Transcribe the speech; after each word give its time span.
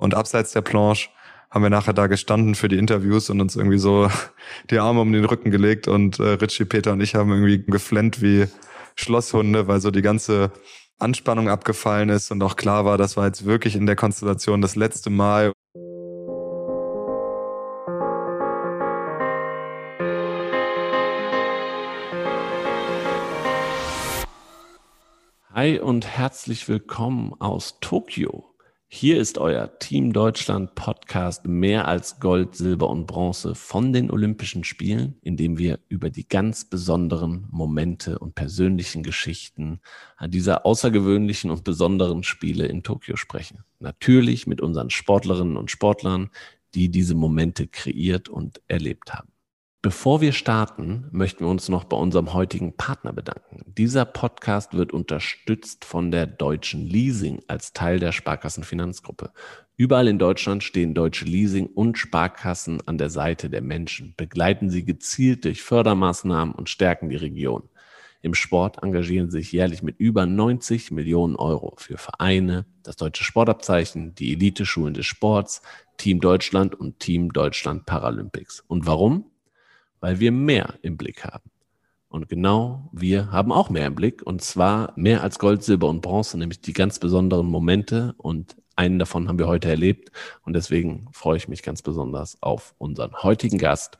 Und 0.00 0.14
abseits 0.14 0.52
der 0.52 0.62
Planche 0.62 1.10
haben 1.50 1.62
wir 1.62 1.68
nachher 1.68 1.92
da 1.92 2.06
gestanden 2.06 2.54
für 2.54 2.68
die 2.68 2.78
Interviews 2.78 3.28
und 3.28 3.38
uns 3.42 3.54
irgendwie 3.54 3.76
so 3.76 4.08
die 4.70 4.78
Arme 4.78 5.02
um 5.02 5.12
den 5.12 5.26
Rücken 5.26 5.50
gelegt 5.50 5.88
und 5.88 6.18
äh, 6.18 6.22
Richie, 6.22 6.64
Peter 6.64 6.92
und 6.92 7.02
ich 7.02 7.14
haben 7.14 7.30
irgendwie 7.30 7.62
geflennt 7.70 8.22
wie 8.22 8.46
Schlosshunde, 8.96 9.68
weil 9.68 9.82
so 9.82 9.90
die 9.90 10.00
ganze 10.00 10.52
Anspannung 10.98 11.50
abgefallen 11.50 12.08
ist 12.08 12.30
und 12.30 12.42
auch 12.42 12.56
klar 12.56 12.86
war, 12.86 12.96
das 12.96 13.18
war 13.18 13.26
jetzt 13.26 13.44
wirklich 13.44 13.76
in 13.76 13.84
der 13.84 13.94
Konstellation 13.94 14.62
das 14.62 14.74
letzte 14.74 15.10
Mal. 15.10 15.52
Hi 25.52 25.78
und 25.78 26.06
herzlich 26.06 26.68
willkommen 26.68 27.34
aus 27.38 27.80
Tokio. 27.80 28.49
Hier 28.92 29.20
ist 29.20 29.38
euer 29.38 29.78
Team 29.78 30.12
Deutschland 30.12 30.74
Podcast 30.74 31.46
mehr 31.46 31.86
als 31.86 32.18
Gold, 32.18 32.56
Silber 32.56 32.90
und 32.90 33.06
Bronze 33.06 33.54
von 33.54 33.92
den 33.92 34.10
Olympischen 34.10 34.64
Spielen, 34.64 35.16
in 35.22 35.36
dem 35.36 35.58
wir 35.58 35.78
über 35.88 36.10
die 36.10 36.26
ganz 36.26 36.64
besonderen 36.64 37.46
Momente 37.52 38.18
und 38.18 38.34
persönlichen 38.34 39.04
Geschichten 39.04 39.80
dieser 40.26 40.66
außergewöhnlichen 40.66 41.52
und 41.52 41.62
besonderen 41.62 42.24
Spiele 42.24 42.66
in 42.66 42.82
Tokio 42.82 43.14
sprechen. 43.14 43.62
Natürlich 43.78 44.48
mit 44.48 44.60
unseren 44.60 44.90
Sportlerinnen 44.90 45.56
und 45.56 45.70
Sportlern, 45.70 46.30
die 46.74 46.88
diese 46.90 47.14
Momente 47.14 47.68
kreiert 47.68 48.28
und 48.28 48.60
erlebt 48.66 49.14
haben. 49.14 49.29
Bevor 49.82 50.20
wir 50.20 50.32
starten, 50.32 51.06
möchten 51.10 51.42
wir 51.42 51.48
uns 51.48 51.70
noch 51.70 51.84
bei 51.84 51.96
unserem 51.96 52.34
heutigen 52.34 52.76
Partner 52.76 53.14
bedanken. 53.14 53.62
Dieser 53.66 54.04
Podcast 54.04 54.74
wird 54.74 54.92
unterstützt 54.92 55.86
von 55.86 56.10
der 56.10 56.26
Deutschen 56.26 56.86
Leasing 56.86 57.40
als 57.48 57.72
Teil 57.72 57.98
der 57.98 58.12
Sparkassenfinanzgruppe. 58.12 59.32
Überall 59.78 60.08
in 60.08 60.18
Deutschland 60.18 60.62
stehen 60.64 60.92
Deutsche 60.92 61.24
Leasing 61.24 61.64
und 61.64 61.96
Sparkassen 61.96 62.86
an 62.86 62.98
der 62.98 63.08
Seite 63.08 63.48
der 63.48 63.62
Menschen, 63.62 64.12
begleiten 64.18 64.68
sie 64.68 64.84
gezielt 64.84 65.46
durch 65.46 65.62
Fördermaßnahmen 65.62 66.54
und 66.54 66.68
stärken 66.68 67.08
die 67.08 67.16
Region. 67.16 67.62
Im 68.20 68.34
Sport 68.34 68.82
engagieren 68.82 69.30
sie 69.30 69.38
sich 69.38 69.50
jährlich 69.50 69.82
mit 69.82 69.98
über 69.98 70.26
90 70.26 70.90
Millionen 70.90 71.36
Euro 71.36 71.72
für 71.78 71.96
Vereine, 71.96 72.66
das 72.82 72.96
deutsche 72.96 73.24
Sportabzeichen, 73.24 74.14
die 74.14 74.34
Elite-Schulen 74.34 74.92
des 74.92 75.06
Sports, 75.06 75.62
Team 75.96 76.20
Deutschland 76.20 76.74
und 76.74 76.98
Team 76.98 77.32
Deutschland 77.32 77.86
Paralympics. 77.86 78.62
Und 78.68 78.86
warum? 78.86 79.24
Weil 80.00 80.18
wir 80.18 80.32
mehr 80.32 80.74
im 80.82 80.96
Blick 80.96 81.24
haben. 81.24 81.50
Und 82.08 82.28
genau 82.28 82.90
wir 82.92 83.30
haben 83.30 83.52
auch 83.52 83.70
mehr 83.70 83.86
im 83.86 83.94
Blick 83.94 84.22
und 84.22 84.42
zwar 84.42 84.92
mehr 84.96 85.22
als 85.22 85.38
Gold, 85.38 85.62
Silber 85.62 85.88
und 85.88 86.00
Bronze, 86.00 86.38
nämlich 86.38 86.60
die 86.60 86.72
ganz 86.72 86.98
besonderen 86.98 87.46
Momente 87.46 88.14
und 88.18 88.56
einen 88.74 88.98
davon 88.98 89.28
haben 89.28 89.38
wir 89.38 89.46
heute 89.46 89.68
erlebt 89.68 90.10
und 90.44 90.54
deswegen 90.54 91.06
freue 91.12 91.36
ich 91.36 91.48
mich 91.48 91.62
ganz 91.62 91.82
besonders 91.82 92.42
auf 92.42 92.74
unseren 92.78 93.14
heutigen 93.22 93.58
Gast. 93.58 93.98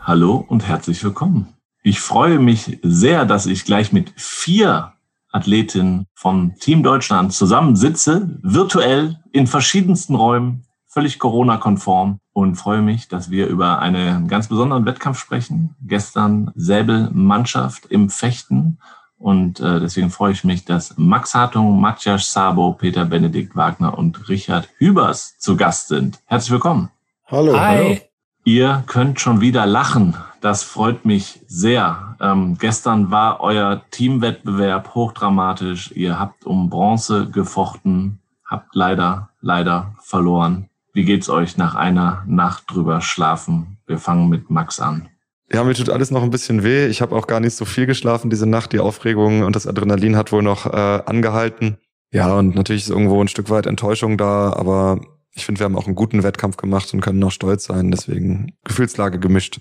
Hallo 0.00 0.44
und 0.48 0.66
herzlich 0.66 1.04
willkommen. 1.04 1.54
Ich 1.82 2.00
freue 2.00 2.38
mich 2.38 2.78
sehr, 2.82 3.26
dass 3.26 3.46
ich 3.46 3.64
gleich 3.64 3.92
mit 3.92 4.12
vier 4.16 4.94
Athletinnen 5.30 6.06
von 6.14 6.54
Team 6.56 6.82
Deutschland 6.82 7.34
zusammensitze, 7.34 8.38
virtuell 8.42 9.20
in 9.32 9.46
verschiedensten 9.46 10.14
Räumen 10.14 10.64
völlig 10.98 11.20
Corona-konform 11.20 12.18
und 12.32 12.56
freue 12.56 12.82
mich, 12.82 13.06
dass 13.06 13.30
wir 13.30 13.46
über 13.46 13.78
einen 13.78 14.26
ganz 14.26 14.48
besonderen 14.48 14.84
Wettkampf 14.84 15.20
sprechen. 15.20 15.76
Gestern 15.80 16.50
Säbel-Mannschaft 16.56 17.86
im 17.86 18.10
Fechten. 18.10 18.80
Und 19.16 19.60
äh, 19.60 19.78
deswegen 19.78 20.10
freue 20.10 20.32
ich 20.32 20.42
mich, 20.42 20.64
dass 20.64 20.98
Max 20.98 21.36
Hartung, 21.36 21.80
Matthias 21.80 22.32
Sabo, 22.32 22.72
Peter 22.72 23.04
Benedikt 23.04 23.54
Wagner 23.54 23.96
und 23.96 24.28
Richard 24.28 24.68
Hübers 24.78 25.38
zu 25.38 25.56
Gast 25.56 25.86
sind. 25.86 26.18
Herzlich 26.24 26.50
willkommen. 26.50 26.90
Hallo. 27.28 27.56
Hi. 27.56 27.76
Hallo. 27.76 27.96
Ihr 28.42 28.82
könnt 28.88 29.20
schon 29.20 29.40
wieder 29.40 29.64
lachen. 29.66 30.16
Das 30.40 30.64
freut 30.64 31.04
mich 31.04 31.38
sehr. 31.46 32.16
Ähm, 32.20 32.58
gestern 32.58 33.12
war 33.12 33.38
euer 33.38 33.82
Teamwettbewerb 33.92 34.96
hochdramatisch. 34.96 35.92
Ihr 35.92 36.18
habt 36.18 36.44
um 36.44 36.68
Bronze 36.68 37.30
gefochten, 37.30 38.18
habt 38.44 38.74
leider, 38.74 39.28
leider 39.40 39.94
verloren. 40.00 40.67
Wie 40.98 41.04
geht's 41.04 41.28
euch 41.28 41.56
nach 41.56 41.76
einer 41.76 42.24
Nacht 42.26 42.64
drüber 42.66 43.00
schlafen? 43.00 43.78
Wir 43.86 43.98
fangen 43.98 44.28
mit 44.28 44.50
Max 44.50 44.80
an. 44.80 45.08
Ja, 45.52 45.62
mir 45.62 45.74
tut 45.74 45.90
alles 45.90 46.10
noch 46.10 46.24
ein 46.24 46.30
bisschen 46.30 46.64
weh. 46.64 46.88
Ich 46.88 47.00
habe 47.00 47.14
auch 47.14 47.28
gar 47.28 47.38
nicht 47.38 47.54
so 47.54 47.64
viel 47.64 47.86
geschlafen 47.86 48.30
diese 48.30 48.46
Nacht. 48.46 48.72
Die 48.72 48.80
Aufregung 48.80 49.42
und 49.42 49.54
das 49.54 49.68
Adrenalin 49.68 50.16
hat 50.16 50.32
wohl 50.32 50.42
noch 50.42 50.66
äh, 50.66 51.02
angehalten. 51.06 51.78
Ja, 52.12 52.34
und 52.34 52.56
natürlich 52.56 52.82
ist 52.82 52.90
irgendwo 52.90 53.22
ein 53.22 53.28
Stück 53.28 53.48
weit 53.48 53.66
Enttäuschung 53.66 54.18
da, 54.18 54.52
aber 54.52 55.00
ich 55.36 55.46
finde, 55.46 55.60
wir 55.60 55.66
haben 55.66 55.76
auch 55.76 55.86
einen 55.86 55.94
guten 55.94 56.24
Wettkampf 56.24 56.56
gemacht 56.56 56.92
und 56.92 57.00
können 57.00 57.20
noch 57.20 57.30
stolz 57.30 57.62
sein. 57.62 57.92
Deswegen 57.92 58.56
Gefühlslage 58.64 59.20
gemischt. 59.20 59.60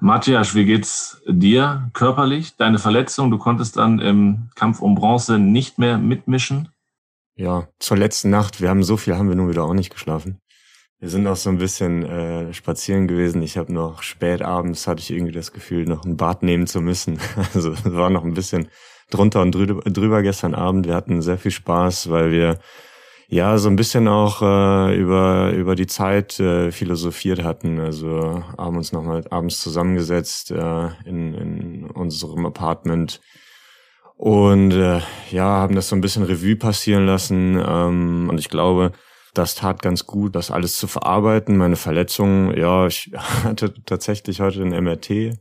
Matthias, 0.00 0.56
wie 0.56 0.64
geht's 0.64 1.22
dir 1.28 1.90
körperlich? 1.92 2.56
Deine 2.56 2.80
Verletzung, 2.80 3.30
du 3.30 3.38
konntest 3.38 3.76
dann 3.76 4.00
im 4.00 4.50
Kampf 4.56 4.82
um 4.82 4.96
Bronze 4.96 5.38
nicht 5.38 5.78
mehr 5.78 5.98
mitmischen? 5.98 6.70
Ja, 7.36 7.68
zur 7.78 7.98
letzten 7.98 8.30
Nacht. 8.30 8.60
Wir 8.60 8.68
haben 8.68 8.82
so 8.82 8.96
viel, 8.96 9.14
haben 9.14 9.28
wir 9.28 9.36
nun 9.36 9.48
wieder 9.48 9.62
auch 9.62 9.74
nicht 9.74 9.92
geschlafen. 9.92 10.40
Wir 11.02 11.08
sind 11.08 11.26
auch 11.26 11.34
so 11.34 11.50
ein 11.50 11.58
bisschen 11.58 12.04
äh, 12.04 12.54
spazieren 12.54 13.08
gewesen. 13.08 13.42
Ich 13.42 13.56
habe 13.58 13.72
noch 13.72 14.04
spät 14.04 14.40
abends 14.40 14.86
hatte 14.86 15.00
ich 15.00 15.10
irgendwie 15.10 15.32
das 15.32 15.50
Gefühl, 15.50 15.84
noch 15.84 16.04
ein 16.04 16.16
Bad 16.16 16.44
nehmen 16.44 16.68
zu 16.68 16.80
müssen. 16.80 17.18
Also 17.54 17.74
war 17.82 18.08
noch 18.08 18.22
ein 18.22 18.34
bisschen 18.34 18.68
drunter 19.10 19.42
und 19.42 19.52
drüber, 19.52 19.82
drüber 19.82 20.22
gestern 20.22 20.54
Abend. 20.54 20.86
Wir 20.86 20.94
hatten 20.94 21.20
sehr 21.20 21.38
viel 21.38 21.50
Spaß, 21.50 22.08
weil 22.08 22.30
wir 22.30 22.60
ja 23.26 23.58
so 23.58 23.68
ein 23.68 23.74
bisschen 23.74 24.06
auch 24.06 24.42
äh, 24.42 24.96
über 24.96 25.50
über 25.50 25.74
die 25.74 25.88
Zeit 25.88 26.38
äh, 26.38 26.70
philosophiert 26.70 27.42
hatten. 27.42 27.80
Also 27.80 28.44
haben 28.56 28.76
uns 28.76 28.92
nochmal 28.92 29.24
abends 29.28 29.60
zusammengesetzt 29.60 30.52
äh, 30.52 30.86
in, 31.04 31.34
in 31.34 31.90
unserem 31.90 32.46
Apartment 32.46 33.20
und 34.16 34.70
äh, 34.70 35.00
ja 35.32 35.46
haben 35.46 35.74
das 35.74 35.88
so 35.88 35.96
ein 35.96 36.00
bisschen 36.00 36.22
Revue 36.22 36.54
passieren 36.54 37.06
lassen. 37.06 37.60
Ähm, 37.60 38.28
und 38.30 38.38
ich 38.38 38.48
glaube 38.48 38.92
das 39.34 39.54
tat 39.54 39.82
ganz 39.82 40.06
gut, 40.06 40.34
das 40.34 40.50
alles 40.50 40.76
zu 40.76 40.86
verarbeiten. 40.86 41.56
Meine 41.56 41.76
Verletzung, 41.76 42.54
ja, 42.56 42.86
ich 42.86 43.10
hatte 43.44 43.74
tatsächlich 43.84 44.40
heute 44.40 44.62
ein 44.62 44.84
MRT. 44.84 45.38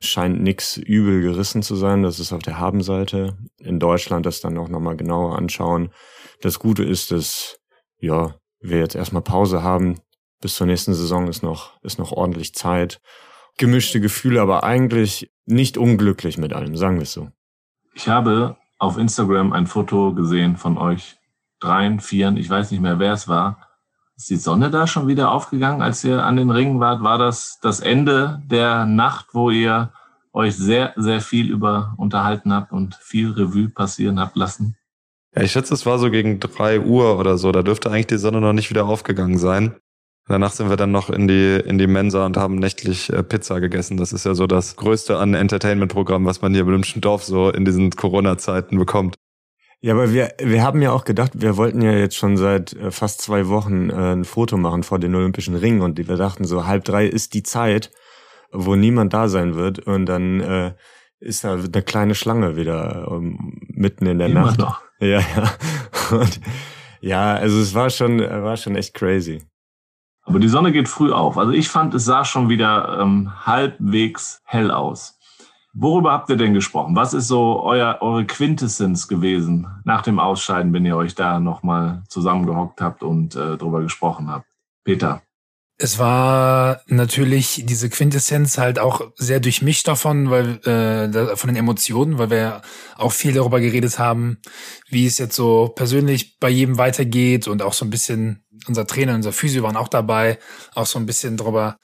Scheint 0.00 0.42
nix 0.42 0.76
übel 0.76 1.22
gerissen 1.22 1.62
zu 1.62 1.76
sein. 1.76 2.02
Das 2.02 2.20
ist 2.20 2.32
auf 2.32 2.42
der 2.42 2.58
Habenseite. 2.58 3.36
In 3.58 3.78
Deutschland 3.78 4.26
das 4.26 4.40
dann 4.40 4.58
auch 4.58 4.68
nochmal 4.68 4.96
genauer 4.96 5.36
anschauen. 5.36 5.90
Das 6.42 6.58
Gute 6.58 6.84
ist, 6.84 7.10
dass, 7.10 7.58
ja, 7.98 8.34
wir 8.60 8.78
jetzt 8.78 8.94
erstmal 8.94 9.22
Pause 9.22 9.62
haben. 9.62 10.00
Bis 10.40 10.56
zur 10.56 10.66
nächsten 10.66 10.94
Saison 10.94 11.28
ist 11.28 11.42
noch, 11.42 11.80
ist 11.82 11.98
noch 11.98 12.12
ordentlich 12.12 12.54
Zeit. 12.54 13.00
Gemischte 13.56 14.00
Gefühle, 14.00 14.42
aber 14.42 14.64
eigentlich 14.64 15.30
nicht 15.46 15.78
unglücklich 15.78 16.38
mit 16.38 16.52
allem, 16.52 16.76
sagen 16.76 16.96
wir 16.96 17.04
es 17.04 17.12
so. 17.12 17.30
Ich 17.94 18.08
habe 18.08 18.56
auf 18.78 18.98
Instagram 18.98 19.52
ein 19.52 19.66
Foto 19.66 20.12
gesehen 20.12 20.56
von 20.56 20.76
euch 20.76 21.16
dreien, 21.60 22.00
vieren, 22.00 22.36
ich 22.36 22.48
weiß 22.48 22.70
nicht 22.70 22.80
mehr, 22.80 22.98
wer 22.98 23.12
es 23.12 23.28
war. 23.28 23.58
Ist 24.16 24.30
die 24.30 24.36
Sonne 24.36 24.70
da 24.70 24.86
schon 24.86 25.08
wieder 25.08 25.32
aufgegangen, 25.32 25.82
als 25.82 26.04
ihr 26.04 26.24
an 26.24 26.36
den 26.36 26.50
Ringen 26.50 26.78
wart? 26.78 27.02
War 27.02 27.18
das 27.18 27.58
das 27.60 27.80
Ende 27.80 28.40
der 28.46 28.86
Nacht, 28.86 29.28
wo 29.32 29.50
ihr 29.50 29.92
euch 30.32 30.56
sehr, 30.56 30.92
sehr 30.96 31.20
viel 31.20 31.50
über 31.50 31.94
unterhalten 31.96 32.52
habt 32.52 32.72
und 32.72 32.94
viel 32.96 33.30
Revue 33.32 33.68
passieren 33.68 34.20
habt 34.20 34.36
lassen? 34.36 34.76
Ja, 35.34 35.42
ich 35.42 35.52
schätze, 35.52 35.74
es 35.74 35.84
war 35.84 35.98
so 35.98 36.10
gegen 36.10 36.38
drei 36.38 36.80
Uhr 36.80 37.18
oder 37.18 37.38
so. 37.38 37.50
Da 37.50 37.62
dürfte 37.62 37.90
eigentlich 37.90 38.06
die 38.06 38.18
Sonne 38.18 38.40
noch 38.40 38.52
nicht 38.52 38.70
wieder 38.70 38.86
aufgegangen 38.86 39.38
sein. 39.38 39.74
Danach 40.26 40.52
sind 40.52 40.70
wir 40.70 40.76
dann 40.76 40.90
noch 40.90 41.10
in 41.10 41.28
die, 41.28 41.60
in 41.66 41.76
die 41.76 41.86
Mensa 41.86 42.24
und 42.24 42.36
haben 42.36 42.56
nächtlich 42.56 43.12
äh, 43.12 43.22
Pizza 43.22 43.60
gegessen. 43.60 43.96
Das 43.96 44.12
ist 44.12 44.24
ja 44.24 44.34
so 44.34 44.46
das 44.46 44.76
Größte 44.76 45.18
an 45.18 45.34
Entertainment-Programm, 45.34 46.24
was 46.24 46.40
man 46.40 46.54
hier 46.54 46.66
im 46.66 47.00
Dorf 47.00 47.24
so 47.24 47.50
in 47.50 47.64
diesen 47.64 47.90
Corona-Zeiten 47.90 48.78
bekommt. 48.78 49.16
Ja, 49.84 49.92
aber 49.92 50.14
wir, 50.14 50.32
wir 50.38 50.62
haben 50.62 50.80
ja 50.80 50.92
auch 50.92 51.04
gedacht, 51.04 51.32
wir 51.34 51.58
wollten 51.58 51.82
ja 51.82 51.92
jetzt 51.92 52.16
schon 52.16 52.38
seit 52.38 52.72
äh, 52.72 52.90
fast 52.90 53.20
zwei 53.20 53.48
Wochen 53.48 53.90
äh, 53.90 54.14
ein 54.14 54.24
Foto 54.24 54.56
machen 54.56 54.82
vor 54.82 54.98
den 54.98 55.14
Olympischen 55.14 55.56
Ringen 55.56 55.82
und 55.82 55.98
wir 55.98 56.16
dachten 56.16 56.46
so, 56.46 56.66
halb 56.66 56.84
drei 56.84 57.06
ist 57.06 57.34
die 57.34 57.42
Zeit, 57.42 57.90
wo 58.50 58.76
niemand 58.76 59.12
da 59.12 59.28
sein 59.28 59.56
wird 59.56 59.80
und 59.80 60.06
dann 60.06 60.40
äh, 60.40 60.74
ist 61.20 61.44
da 61.44 61.56
eine 61.56 61.82
kleine 61.82 62.14
Schlange 62.14 62.56
wieder 62.56 63.08
ähm, 63.10 63.60
mitten 63.68 64.06
in 64.06 64.20
der 64.20 64.28
Immer 64.28 64.46
Nacht. 64.46 64.58
Noch. 64.58 64.80
Ja, 65.00 65.20
ja. 65.20 65.52
Und 66.16 66.40
ja, 67.02 67.34
also 67.34 67.60
es 67.60 67.74
war 67.74 67.90
schon, 67.90 68.20
war 68.20 68.56
schon 68.56 68.76
echt 68.76 68.94
crazy. 68.94 69.42
Aber 70.22 70.38
die 70.38 70.48
Sonne 70.48 70.72
geht 70.72 70.88
früh 70.88 71.12
auf. 71.12 71.36
Also 71.36 71.52
ich 71.52 71.68
fand, 71.68 71.92
es 71.92 72.06
sah 72.06 72.24
schon 72.24 72.48
wieder 72.48 73.00
ähm, 73.02 73.30
halbwegs 73.44 74.40
hell 74.46 74.70
aus. 74.70 75.13
Worüber 75.74 76.12
habt 76.12 76.30
ihr 76.30 76.36
denn 76.36 76.54
gesprochen? 76.54 76.94
Was 76.94 77.14
ist 77.14 77.26
so 77.26 77.60
euer, 77.62 77.98
eure 78.00 78.24
Quintessenz 78.24 79.08
gewesen 79.08 79.66
nach 79.84 80.02
dem 80.02 80.20
Ausscheiden, 80.20 80.72
wenn 80.72 80.86
ihr 80.86 80.96
euch 80.96 81.16
da 81.16 81.40
nochmal 81.40 82.04
zusammengehockt 82.08 82.80
habt 82.80 83.02
und 83.02 83.34
äh, 83.34 83.56
drüber 83.56 83.82
gesprochen 83.82 84.30
habt? 84.30 84.46
Peter. 84.84 85.22
Es 85.76 85.98
war 85.98 86.82
natürlich 86.86 87.64
diese 87.66 87.90
Quintessenz 87.90 88.58
halt 88.58 88.78
auch 88.78 89.10
sehr 89.16 89.40
durchmischt 89.40 89.88
davon, 89.88 90.30
weil 90.30 90.60
äh, 90.64 91.36
von 91.36 91.48
den 91.48 91.56
Emotionen, 91.56 92.18
weil 92.18 92.30
wir 92.30 92.62
auch 92.96 93.10
viel 93.10 93.32
darüber 93.32 93.58
geredet 93.58 93.98
haben, 93.98 94.38
wie 94.88 95.06
es 95.06 95.18
jetzt 95.18 95.34
so 95.34 95.72
persönlich 95.74 96.38
bei 96.38 96.48
jedem 96.48 96.78
weitergeht 96.78 97.48
und 97.48 97.60
auch 97.60 97.72
so 97.72 97.84
ein 97.84 97.90
bisschen 97.90 98.44
unser 98.68 98.86
Trainer, 98.86 99.16
unser 99.16 99.32
Physio 99.32 99.64
waren 99.64 99.76
auch 99.76 99.88
dabei, 99.88 100.38
auch 100.76 100.86
so 100.86 101.00
ein 101.00 101.06
bisschen 101.06 101.36
darüber 101.36 101.78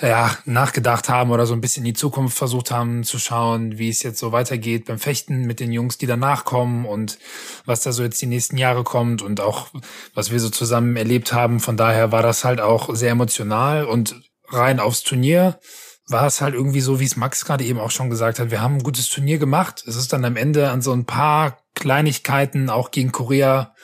ja, 0.00 0.36
nachgedacht 0.44 1.08
haben 1.08 1.30
oder 1.30 1.46
so 1.46 1.54
ein 1.54 1.60
bisschen 1.60 1.84
in 1.84 1.92
die 1.92 1.98
Zukunft 1.98 2.36
versucht 2.36 2.70
haben 2.70 3.04
zu 3.04 3.18
schauen, 3.18 3.78
wie 3.78 3.88
es 3.88 4.02
jetzt 4.02 4.18
so 4.18 4.32
weitergeht 4.32 4.86
beim 4.86 4.98
Fechten 4.98 5.46
mit 5.46 5.60
den 5.60 5.72
Jungs, 5.72 5.98
die 5.98 6.06
danach 6.06 6.44
kommen 6.44 6.84
und 6.84 7.18
was 7.64 7.82
da 7.82 7.92
so 7.92 8.02
jetzt 8.02 8.20
die 8.20 8.26
nächsten 8.26 8.56
Jahre 8.56 8.82
kommt 8.82 9.22
und 9.22 9.40
auch 9.40 9.68
was 10.14 10.32
wir 10.32 10.40
so 10.40 10.50
zusammen 10.50 10.96
erlebt 10.96 11.32
haben. 11.32 11.60
Von 11.60 11.76
daher 11.76 12.10
war 12.10 12.22
das 12.22 12.44
halt 12.44 12.60
auch 12.60 12.94
sehr 12.94 13.12
emotional 13.12 13.84
und 13.84 14.20
rein 14.48 14.80
aufs 14.80 15.04
Turnier 15.04 15.60
war 16.06 16.26
es 16.26 16.40
halt 16.40 16.54
irgendwie 16.54 16.80
so, 16.80 17.00
wie 17.00 17.04
es 17.04 17.16
Max 17.16 17.44
gerade 17.44 17.64
eben 17.64 17.78
auch 17.78 17.90
schon 17.90 18.10
gesagt 18.10 18.38
hat. 18.38 18.50
Wir 18.50 18.60
haben 18.60 18.76
ein 18.76 18.82
gutes 18.82 19.08
Turnier 19.08 19.38
gemacht. 19.38 19.82
Es 19.86 19.96
ist 19.96 20.12
dann 20.12 20.24
am 20.24 20.36
Ende 20.36 20.70
an 20.70 20.82
so 20.82 20.92
ein 20.92 21.06
paar 21.06 21.58
Kleinigkeiten 21.74 22.68
auch 22.68 22.90
gegen 22.90 23.10
Korea 23.10 23.74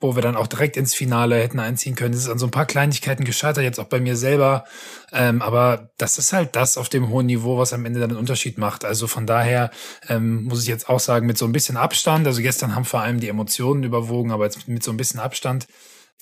wo 0.00 0.14
wir 0.14 0.22
dann 0.22 0.36
auch 0.36 0.46
direkt 0.46 0.76
ins 0.76 0.94
Finale 0.94 1.36
hätten 1.36 1.58
einziehen 1.58 1.94
können. 1.94 2.14
Es 2.14 2.20
ist 2.20 2.28
an 2.28 2.38
so 2.38 2.46
ein 2.46 2.50
paar 2.50 2.66
Kleinigkeiten 2.66 3.24
gescheitert, 3.24 3.62
jetzt 3.62 3.78
auch 3.78 3.84
bei 3.84 4.00
mir 4.00 4.16
selber. 4.16 4.64
Ähm, 5.12 5.42
aber 5.42 5.90
das 5.98 6.18
ist 6.18 6.32
halt 6.32 6.56
das 6.56 6.78
auf 6.78 6.88
dem 6.88 7.10
hohen 7.10 7.26
Niveau, 7.26 7.58
was 7.58 7.72
am 7.72 7.84
Ende 7.84 8.00
dann 8.00 8.10
den 8.10 8.18
Unterschied 8.18 8.58
macht. 8.58 8.84
Also 8.84 9.06
von 9.06 9.26
daher 9.26 9.70
ähm, 10.08 10.44
muss 10.44 10.62
ich 10.62 10.68
jetzt 10.68 10.88
auch 10.88 11.00
sagen, 11.00 11.26
mit 11.26 11.36
so 11.36 11.44
ein 11.44 11.52
bisschen 11.52 11.76
Abstand, 11.76 12.26
also 12.26 12.40
gestern 12.40 12.74
haben 12.74 12.84
vor 12.84 13.00
allem 13.00 13.20
die 13.20 13.28
Emotionen 13.28 13.84
überwogen, 13.84 14.32
aber 14.32 14.44
jetzt 14.44 14.66
mit 14.68 14.82
so 14.82 14.90
ein 14.90 14.96
bisschen 14.96 15.20
Abstand 15.20 15.66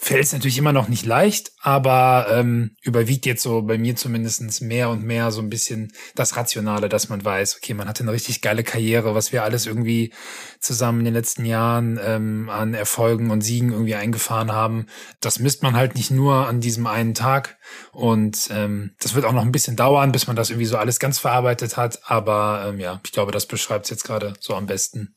fällt 0.01 0.23
es 0.23 0.33
natürlich 0.33 0.59
immer 0.59 0.73
noch 0.73 0.89
nicht 0.89 1.05
leicht, 1.05 1.51
aber 1.61 2.29
ähm, 2.31 2.77
überwiegt 2.83 3.27
jetzt 3.27 3.43
so 3.43 3.63
bei 3.63 3.79
mir 3.79 3.97
zumindestens 3.97 4.61
mehr 4.61 4.91
und 4.91 5.03
mehr 5.03 5.33
so 5.33 5.41
ein 5.41 5.51
bisschen 5.51 5.93
das 6.15 6.37
Rationale, 6.37 6.89
dass 6.89 7.09
man 7.09 7.25
weiß, 7.25 7.57
okay, 7.57 7.75
man 7.75 7.89
hatte 7.89 8.05
eine 8.05 8.13
richtig 8.13 8.41
geile 8.41 8.63
Karriere, 8.63 9.17
was 9.17 9.33
wir 9.33 9.43
alles 9.43 9.67
irgendwie 9.67 10.13
zusammen 10.61 11.01
in 11.01 11.07
den 11.07 11.15
letzten 11.15 11.45
Jahren 11.45 11.99
ähm, 12.01 12.49
an 12.49 12.75
Erfolgen 12.75 13.33
und 13.33 13.41
Siegen 13.41 13.73
irgendwie 13.73 13.97
eingefahren 13.97 14.53
haben. 14.53 14.87
Das 15.21 15.41
misst 15.41 15.65
man 15.65 15.75
halt 15.75 15.97
nicht 15.97 16.13
nur 16.13 16.47
an 16.47 16.61
diesem 16.61 16.87
einen 16.87 17.15
Tag 17.15 17.59
und 17.91 18.51
ähm, 18.53 18.93
das 19.01 19.17
wird 19.17 19.25
auch 19.25 19.33
noch 19.33 19.43
ein 19.43 19.53
bisschen 19.53 19.75
dauern, 19.75 20.13
bis 20.13 20.29
man 20.29 20.37
das 20.37 20.51
irgendwie 20.51 20.67
so 20.67 20.79
alles 20.79 21.01
ganz 21.01 21.19
verarbeitet 21.19 21.77
hat, 21.77 22.03
aber 22.05 22.67
ähm, 22.69 22.79
ja, 22.79 23.01
ich 23.05 23.11
glaube, 23.11 23.33
das 23.33 23.47
beschreibt 23.47 23.87
es 23.87 23.91
jetzt 23.91 24.05
gerade 24.05 24.35
so 24.39 24.55
am 24.55 24.67
besten. 24.67 25.17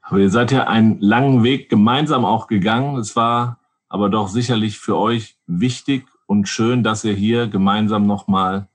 Aber 0.00 0.18
ihr 0.18 0.30
seid 0.30 0.50
ja 0.52 0.66
einen 0.66 0.98
langen 1.00 1.44
Weg 1.44 1.68
gemeinsam 1.68 2.24
auch 2.24 2.46
gegangen. 2.46 2.96
Es 2.96 3.14
war 3.14 3.59
aber 3.90 4.08
doch 4.08 4.28
sicherlich 4.28 4.78
für 4.78 4.96
euch 4.96 5.36
wichtig 5.46 6.06
und 6.26 6.48
schön, 6.48 6.82
dass 6.82 7.04
ihr 7.04 7.12
hier 7.12 7.48
gemeinsam 7.48 8.06
nochmal 8.06 8.68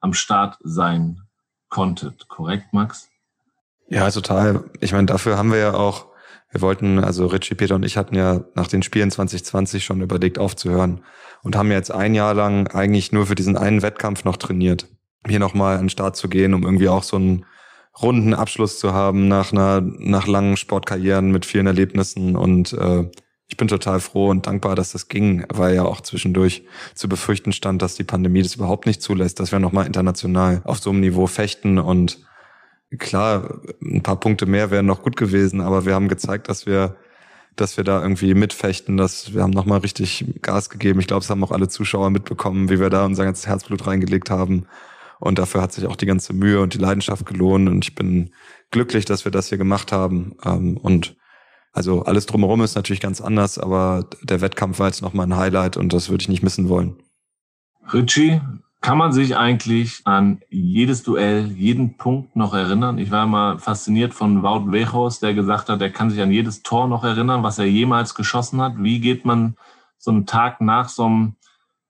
am 0.00 0.12
Start 0.12 0.58
sein 0.60 1.22
konntet. 1.70 2.28
Korrekt, 2.28 2.72
Max? 2.72 3.08
Ja, 3.88 4.10
total. 4.10 4.64
Ich 4.80 4.92
meine, 4.92 5.06
dafür 5.06 5.38
haben 5.38 5.52
wir 5.52 5.58
ja 5.58 5.74
auch, 5.74 6.06
wir 6.50 6.60
wollten, 6.60 6.98
also 6.98 7.26
Richie, 7.26 7.54
Peter 7.54 7.76
und 7.76 7.84
ich 7.84 7.96
hatten 7.96 8.16
ja 8.16 8.44
nach 8.54 8.66
den 8.66 8.82
Spielen 8.82 9.10
2020 9.10 9.84
schon 9.84 10.02
überlegt 10.02 10.38
aufzuhören 10.38 11.02
und 11.42 11.56
haben 11.56 11.70
jetzt 11.70 11.92
ein 11.92 12.14
Jahr 12.14 12.34
lang 12.34 12.66
eigentlich 12.68 13.12
nur 13.12 13.26
für 13.26 13.36
diesen 13.36 13.56
einen 13.56 13.82
Wettkampf 13.82 14.24
noch 14.24 14.36
trainiert. 14.36 14.88
Hier 15.26 15.38
nochmal 15.38 15.76
an 15.76 15.84
den 15.84 15.90
Start 15.90 16.16
zu 16.16 16.28
gehen, 16.28 16.52
um 16.52 16.64
irgendwie 16.64 16.88
auch 16.88 17.04
so 17.04 17.16
einen 17.16 17.46
runden 18.02 18.34
Abschluss 18.34 18.78
zu 18.78 18.92
haben 18.92 19.28
nach 19.28 19.52
einer, 19.52 19.80
nach 19.80 20.26
langen 20.26 20.56
Sportkarrieren 20.56 21.30
mit 21.30 21.46
vielen 21.46 21.66
Erlebnissen 21.66 22.36
und 22.36 22.72
äh, 22.72 23.08
ich 23.48 23.56
bin 23.56 23.68
total 23.68 23.98
froh 24.00 24.28
und 24.28 24.46
dankbar, 24.46 24.76
dass 24.76 24.92
das 24.92 25.08
ging, 25.08 25.44
weil 25.48 25.74
ja 25.74 25.84
auch 25.84 26.02
zwischendurch 26.02 26.64
zu 26.94 27.08
befürchten 27.08 27.52
stand, 27.52 27.80
dass 27.80 27.94
die 27.94 28.04
Pandemie 28.04 28.42
das 28.42 28.54
überhaupt 28.54 28.86
nicht 28.86 29.02
zulässt, 29.02 29.40
dass 29.40 29.52
wir 29.52 29.58
nochmal 29.58 29.86
international 29.86 30.60
auf 30.64 30.78
so 30.78 30.90
einem 30.90 31.00
Niveau 31.00 31.26
fechten 31.26 31.78
und 31.78 32.18
klar, 32.98 33.60
ein 33.82 34.02
paar 34.02 34.20
Punkte 34.20 34.46
mehr 34.46 34.70
wären 34.70 34.86
noch 34.86 35.02
gut 35.02 35.16
gewesen, 35.16 35.60
aber 35.60 35.86
wir 35.86 35.94
haben 35.94 36.08
gezeigt, 36.08 36.48
dass 36.48 36.66
wir 36.66 36.96
dass 37.60 37.76
wir 37.76 37.84
da 37.84 38.00
irgendwie 38.00 38.34
mitfechten, 38.34 38.96
dass 38.96 39.34
wir 39.34 39.42
haben 39.42 39.50
nochmal 39.50 39.80
richtig 39.80 40.24
Gas 40.42 40.70
gegeben. 40.70 41.00
Ich 41.00 41.08
glaube, 41.08 41.24
es 41.24 41.30
haben 41.30 41.42
auch 41.42 41.50
alle 41.50 41.68
Zuschauer 41.68 42.10
mitbekommen, 42.10 42.70
wie 42.70 42.78
wir 42.78 42.88
da 42.88 43.04
unser 43.04 43.24
ganzes 43.24 43.46
Herzblut 43.46 43.86
reingelegt 43.86 44.30
haben. 44.30 44.66
Und 45.18 45.38
dafür 45.40 45.62
hat 45.62 45.72
sich 45.72 45.86
auch 45.86 45.96
die 45.96 46.06
ganze 46.06 46.32
Mühe 46.32 46.60
und 46.60 46.74
die 46.74 46.78
Leidenschaft 46.78 47.26
gelohnt. 47.26 47.68
Und 47.68 47.84
ich 47.84 47.96
bin 47.96 48.30
glücklich, 48.70 49.04
dass 49.06 49.24
wir 49.24 49.32
das 49.32 49.48
hier 49.48 49.58
gemacht 49.58 49.90
haben. 49.90 50.36
Ähm, 50.44 50.76
und 50.76 51.16
also 51.72 52.02
alles 52.04 52.26
drumherum 52.26 52.62
ist 52.62 52.74
natürlich 52.74 53.00
ganz 53.00 53.20
anders, 53.20 53.58
aber 53.58 54.08
der 54.22 54.40
Wettkampf 54.40 54.78
war 54.78 54.86
jetzt 54.86 55.02
nochmal 55.02 55.26
ein 55.26 55.36
Highlight 55.36 55.76
und 55.76 55.92
das 55.92 56.08
würde 56.08 56.22
ich 56.22 56.28
nicht 56.28 56.42
missen 56.42 56.68
wollen. 56.68 56.96
Richie, 57.92 58.40
kann 58.80 58.98
man 58.98 59.12
sich 59.12 59.36
eigentlich 59.36 60.02
an 60.04 60.40
jedes 60.50 61.02
Duell, 61.02 61.46
jeden 61.46 61.96
Punkt 61.96 62.36
noch 62.36 62.54
erinnern? 62.54 62.98
Ich 62.98 63.10
war 63.10 63.26
mal 63.26 63.58
fasziniert 63.58 64.14
von 64.14 64.42
Wout 64.42 64.70
Wechos, 64.70 65.18
der 65.18 65.34
gesagt 65.34 65.68
hat, 65.68 65.82
er 65.82 65.90
kann 65.90 66.10
sich 66.10 66.20
an 66.20 66.30
jedes 66.30 66.62
Tor 66.62 66.86
noch 66.86 67.02
erinnern, 67.02 67.42
was 67.42 67.58
er 67.58 67.66
jemals 67.66 68.14
geschossen 68.14 68.60
hat. 68.60 68.74
Wie 68.78 69.00
geht 69.00 69.24
man 69.24 69.56
so 69.98 70.12
einen 70.12 70.26
Tag 70.26 70.60
nach 70.60 70.88
so 70.88 71.06
einem 71.06 71.36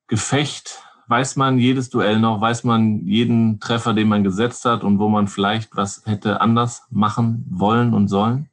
Gefecht? 0.06 0.82
Weiß 1.08 1.36
man 1.36 1.58
jedes 1.58 1.90
Duell 1.90 2.18
noch? 2.20 2.40
Weiß 2.40 2.64
man 2.64 3.06
jeden 3.06 3.60
Treffer, 3.60 3.92
den 3.92 4.08
man 4.08 4.24
gesetzt 4.24 4.64
hat 4.64 4.82
und 4.82 4.98
wo 4.98 5.08
man 5.08 5.28
vielleicht 5.28 5.76
was 5.76 6.02
hätte 6.06 6.40
anders 6.40 6.84
machen 6.90 7.44
wollen 7.50 7.92
und 7.92 8.08
sollen? 8.08 8.47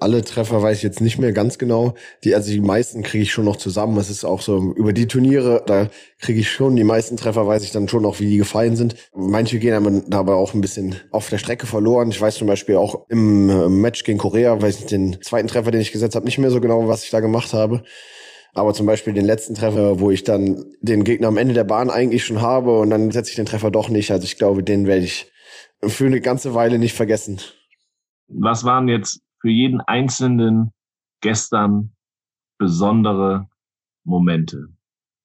Alle 0.00 0.24
Treffer 0.24 0.60
weiß 0.60 0.78
ich 0.78 0.82
jetzt 0.82 1.00
nicht 1.00 1.18
mehr 1.18 1.32
ganz 1.32 1.56
genau. 1.56 1.94
Die, 2.24 2.34
also 2.34 2.50
die 2.50 2.60
meisten 2.60 3.02
kriege 3.02 3.22
ich 3.22 3.32
schon 3.32 3.44
noch 3.44 3.56
zusammen. 3.56 3.96
Es 3.96 4.10
ist 4.10 4.24
auch 4.24 4.40
so, 4.40 4.74
über 4.74 4.92
die 4.92 5.06
Turniere, 5.06 5.62
da 5.66 5.88
kriege 6.20 6.40
ich 6.40 6.50
schon, 6.50 6.74
die 6.74 6.84
meisten 6.84 7.16
Treffer 7.16 7.46
weiß 7.46 7.62
ich 7.62 7.70
dann 7.70 7.88
schon 7.88 8.02
noch, 8.02 8.18
wie 8.18 8.26
die 8.26 8.36
gefallen 8.36 8.74
sind. 8.74 8.96
Manche 9.14 9.60
gehen 9.60 9.74
aber 9.74 10.02
dabei 10.08 10.32
auch 10.32 10.52
ein 10.52 10.60
bisschen 10.60 10.96
auf 11.12 11.30
der 11.30 11.38
Strecke 11.38 11.66
verloren. 11.66 12.10
Ich 12.10 12.20
weiß 12.20 12.34
zum 12.36 12.48
Beispiel 12.48 12.76
auch 12.76 13.06
im 13.08 13.48
äh, 13.48 13.68
Match 13.68 14.02
gegen 14.02 14.18
Korea, 14.18 14.60
weiß 14.60 14.80
ich 14.80 14.86
den 14.86 15.22
zweiten 15.22 15.46
Treffer, 15.46 15.70
den 15.70 15.80
ich 15.80 15.92
gesetzt 15.92 16.16
habe, 16.16 16.26
nicht 16.26 16.38
mehr 16.38 16.50
so 16.50 16.60
genau, 16.60 16.88
was 16.88 17.04
ich 17.04 17.10
da 17.10 17.20
gemacht 17.20 17.52
habe. 17.52 17.84
Aber 18.52 18.74
zum 18.74 18.86
Beispiel 18.86 19.12
den 19.12 19.24
letzten 19.24 19.54
Treffer, 19.54 20.00
wo 20.00 20.10
ich 20.10 20.24
dann 20.24 20.64
den 20.80 21.04
Gegner 21.04 21.28
am 21.28 21.36
Ende 21.36 21.54
der 21.54 21.64
Bahn 21.64 21.90
eigentlich 21.90 22.24
schon 22.24 22.40
habe 22.40 22.78
und 22.78 22.90
dann 22.90 23.10
setze 23.10 23.30
ich 23.30 23.36
den 23.36 23.46
Treffer 23.46 23.70
doch 23.70 23.88
nicht. 23.88 24.10
Also 24.10 24.24
ich 24.24 24.38
glaube, 24.38 24.62
den 24.62 24.86
werde 24.86 25.04
ich 25.04 25.30
für 25.82 26.06
eine 26.06 26.20
ganze 26.20 26.54
Weile 26.54 26.78
nicht 26.78 26.94
vergessen. 26.94 27.40
Was 28.28 28.64
waren 28.64 28.88
jetzt 28.88 29.20
für 29.44 29.50
jeden 29.50 29.82
Einzelnen 29.82 30.72
gestern 31.20 31.92
besondere 32.58 33.46
Momente. 34.06 34.68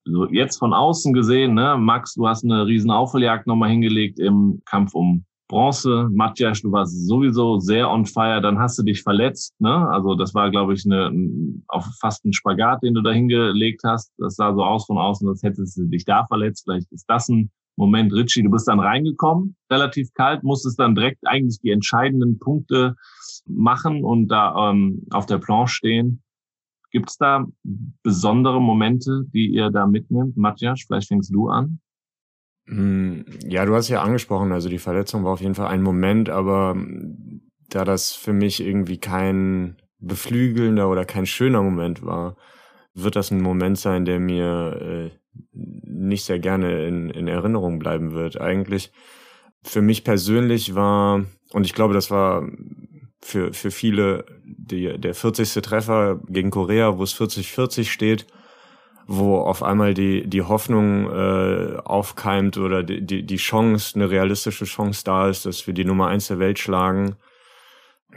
So 0.03 0.27
jetzt 0.27 0.57
von 0.57 0.73
außen 0.73 1.13
gesehen, 1.13 1.53
ne, 1.53 1.77
Max, 1.77 2.15
du 2.15 2.27
hast 2.27 2.43
eine 2.43 2.65
riesen 2.65 2.91
Aufholjagd 2.91 3.47
nochmal 3.47 3.69
hingelegt 3.69 4.19
im 4.19 4.61
Kampf 4.65 4.93
um 4.93 5.23
Bronze. 5.47 6.09
Matthias, 6.11 6.61
du 6.61 6.69
warst 6.73 7.07
sowieso 7.07 7.59
sehr 7.59 7.89
on 7.89 8.05
fire, 8.05 8.41
dann 8.41 8.59
hast 8.59 8.77
du 8.77 8.83
dich 8.83 9.03
verletzt, 9.03 9.55
ne? 9.61 9.87
Also 9.87 10.15
das 10.15 10.35
war, 10.35 10.51
glaube 10.51 10.73
ich, 10.73 10.85
eine, 10.85 11.13
auf 11.69 11.85
fast 12.01 12.25
ein 12.25 12.33
Spagat, 12.33 12.83
den 12.83 12.95
du 12.95 13.01
da 13.01 13.11
hingelegt 13.11 13.83
hast. 13.85 14.11
Das 14.17 14.35
sah 14.35 14.53
so 14.53 14.65
aus 14.65 14.85
von 14.85 14.97
außen, 14.97 15.29
als 15.29 15.43
hättest 15.43 15.77
du 15.77 15.85
dich 15.85 16.03
da 16.03 16.25
verletzt. 16.25 16.63
Vielleicht 16.65 16.91
ist 16.91 17.05
das 17.07 17.29
ein 17.29 17.51
Moment, 17.79 18.13
Richie, 18.13 18.43
du 18.43 18.51
bist 18.51 18.67
dann 18.67 18.81
reingekommen, 18.81 19.55
relativ 19.71 20.13
kalt, 20.13 20.43
musstest 20.43 20.77
dann 20.79 20.95
direkt 20.95 21.25
eigentlich 21.25 21.61
die 21.61 21.71
entscheidenden 21.71 22.37
Punkte 22.37 22.97
machen 23.47 24.03
und 24.03 24.27
da 24.27 24.69
ähm, 24.69 25.07
auf 25.11 25.25
der 25.27 25.37
Planche 25.37 25.75
stehen. 25.75 26.21
Gibt 26.91 27.09
es 27.09 27.15
da 27.15 27.45
besondere 28.03 28.61
Momente, 28.61 29.23
die 29.33 29.47
ihr 29.47 29.69
da 29.69 29.87
mitnimmt? 29.87 30.35
Matthias, 30.35 30.83
vielleicht 30.85 31.07
fängst 31.07 31.33
du 31.33 31.47
an. 31.47 31.79
Mm, 32.65 33.21
ja, 33.47 33.63
du 33.65 33.73
hast 33.73 33.87
ja 33.87 34.01
angesprochen, 34.01 34.51
also 34.51 34.67
die 34.67 34.77
Verletzung 34.77 35.23
war 35.23 35.31
auf 35.31 35.41
jeden 35.41 35.55
Fall 35.55 35.67
ein 35.67 35.81
Moment, 35.81 36.29
aber 36.29 36.75
da 37.69 37.85
das 37.85 38.11
für 38.11 38.33
mich 38.33 38.59
irgendwie 38.59 38.97
kein 38.97 39.77
beflügelnder 39.99 40.89
oder 40.89 41.05
kein 41.05 41.25
schöner 41.25 41.63
Moment 41.63 42.03
war, 42.03 42.35
wird 42.93 43.15
das 43.15 43.31
ein 43.31 43.41
Moment 43.41 43.77
sein, 43.77 44.03
der 44.03 44.19
mir 44.19 45.11
äh, 45.13 45.18
nicht 45.53 46.25
sehr 46.25 46.39
gerne 46.39 46.85
in, 46.85 47.09
in 47.09 47.27
Erinnerung 47.27 47.79
bleiben 47.79 48.13
wird. 48.13 48.39
Eigentlich 48.39 48.91
für 49.63 49.81
mich 49.81 50.03
persönlich 50.03 50.75
war, 50.75 51.25
und 51.51 51.65
ich 51.65 51.73
glaube, 51.73 51.93
das 51.93 52.11
war 52.11 52.47
für, 53.21 53.53
für 53.53 53.71
viele 53.71 54.25
die, 54.43 54.97
der 54.97 55.13
40. 55.13 55.51
Treffer 55.61 56.19
gegen 56.27 56.51
Korea, 56.51 56.97
wo 56.97 57.03
es 57.03 57.15
40-40 57.15 57.85
steht, 57.85 58.27
wo 59.07 59.37
auf 59.37 59.63
einmal 59.63 59.93
die, 59.93 60.27
die 60.27 60.43
Hoffnung 60.43 61.09
äh, 61.11 61.77
aufkeimt 61.83 62.57
oder 62.57 62.83
die, 62.83 63.05
die, 63.05 63.25
die 63.25 63.37
Chance, 63.37 63.95
eine 63.95 64.09
realistische 64.09 64.65
Chance 64.65 65.03
da 65.03 65.27
ist, 65.27 65.45
dass 65.45 65.67
wir 65.67 65.73
die 65.73 65.85
Nummer 65.85 66.07
eins 66.07 66.27
der 66.27 66.39
Welt 66.39 66.59
schlagen. 66.59 67.15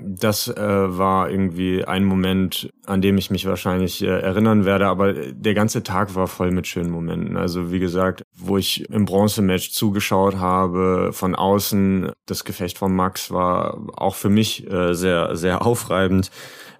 Das 0.00 0.49
äh, 0.49 0.56
war 0.56 1.30
irgendwie 1.30 1.84
ein 1.84 2.04
Moment, 2.04 2.70
an 2.87 3.02
dem 3.02 3.18
ich 3.18 3.30
mich 3.30 3.46
wahrscheinlich 3.46 4.02
äh, 4.02 4.06
erinnern 4.06 4.64
werde, 4.64 4.87
aber 4.87 5.12
der 5.12 5.52
ganze 5.52 5.82
Tag 5.82 6.14
war 6.14 6.28
voll 6.28 6.50
mit 6.50 6.66
schönen 6.66 6.90
Momenten. 6.90 7.37
Also 7.37 7.70
wie 7.70 7.78
gesagt, 7.78 8.22
wo 8.34 8.56
ich 8.56 8.88
im 8.88 9.04
Bronzematch 9.04 9.72
zugeschaut 9.72 10.37
habe, 10.37 11.11
von 11.12 11.34
außen, 11.34 12.11
das 12.25 12.44
Gefecht 12.44 12.78
von 12.78 12.94
Max 12.94 13.30
war 13.30 13.87
auch 13.96 14.14
für 14.14 14.30
mich 14.30 14.68
äh, 14.70 14.94
sehr, 14.94 15.37
sehr 15.37 15.64
aufreibend. 15.66 16.30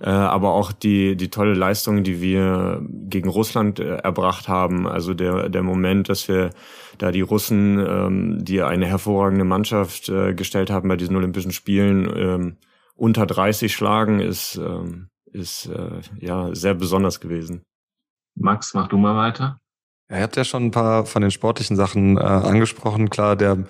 Äh, 0.03 0.09
aber 0.09 0.53
auch 0.55 0.73
die, 0.73 1.15
die 1.15 1.31
tolle 1.31 1.55
Leistung, 1.55 2.03
die 2.03 2.21
wir 2.21 2.83
gegen 2.91 3.29
Russland 3.29 3.79
äh, 3.79 3.99
erbracht 3.99 4.49
haben. 4.49 4.89
Also 4.89 5.15
der, 5.15 5.49
der 5.49 5.63
Moment, 5.63 6.09
dass 6.09 6.27
wir 6.27 6.51
da 6.99 7.13
die 7.13 7.21
Russen, 7.21 7.79
ähm, 7.79 8.45
die 8.45 8.63
eine 8.63 8.87
hervorragende 8.87 9.45
Mannschaft 9.45 10.09
äh, 10.09 10.35
gestellt 10.35 10.71
haben 10.71 10.89
bei 10.89 10.97
diesen 10.97 11.15
Olympischen 11.15 11.53
Spielen, 11.53 12.11
ähm, 12.17 12.57
unter 13.03 13.27
30 13.27 13.75
schlagen, 13.75 14.21
ist, 14.21 14.55
ähm, 14.55 15.09
ist 15.33 15.67
äh, 15.67 16.03
ja 16.21 16.55
sehr 16.55 16.75
besonders 16.75 17.19
gewesen. 17.19 17.65
Max, 18.37 18.75
mach 18.75 18.87
du 18.87 18.97
mal 18.97 19.17
weiter. 19.17 19.59
Er 20.09 20.23
hat 20.23 20.37
ja 20.37 20.45
schon 20.45 20.67
ein 20.67 20.71
paar 20.71 21.05
von 21.05 21.21
den 21.21 21.33
sportlichen 21.33 21.75
Sachen 21.75 22.17
äh, 22.17 22.21
angesprochen. 22.21 23.11
Klar, 23.11 23.35
der 23.35 23.65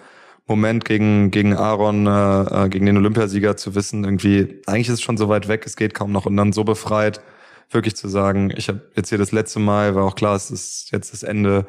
Moment 0.46 0.84
gegen, 0.84 1.30
gegen 1.30 1.54
Aaron, 1.56 2.06
äh, 2.06 2.64
äh, 2.64 2.68
gegen 2.68 2.84
den 2.84 2.98
Olympiasieger 2.98 3.56
zu 3.56 3.74
wissen, 3.74 4.04
irgendwie, 4.04 4.60
eigentlich 4.66 4.88
ist 4.88 4.94
es 4.94 5.00
schon 5.00 5.16
so 5.16 5.30
weit 5.30 5.48
weg, 5.48 5.62
es 5.64 5.76
geht 5.76 5.94
kaum 5.94 6.12
noch 6.12 6.26
und 6.26 6.36
dann 6.36 6.52
so 6.52 6.64
befreit, 6.64 7.22
wirklich 7.70 7.96
zu 7.96 8.08
sagen, 8.08 8.52
ich 8.54 8.68
habe 8.68 8.82
jetzt 8.96 9.08
hier 9.08 9.18
das 9.18 9.32
letzte 9.32 9.60
Mal, 9.60 9.94
war 9.94 10.04
auch 10.04 10.14
klar, 10.14 10.36
es 10.36 10.50
ist 10.50 10.90
jetzt 10.92 11.14
das 11.14 11.22
Ende, 11.22 11.66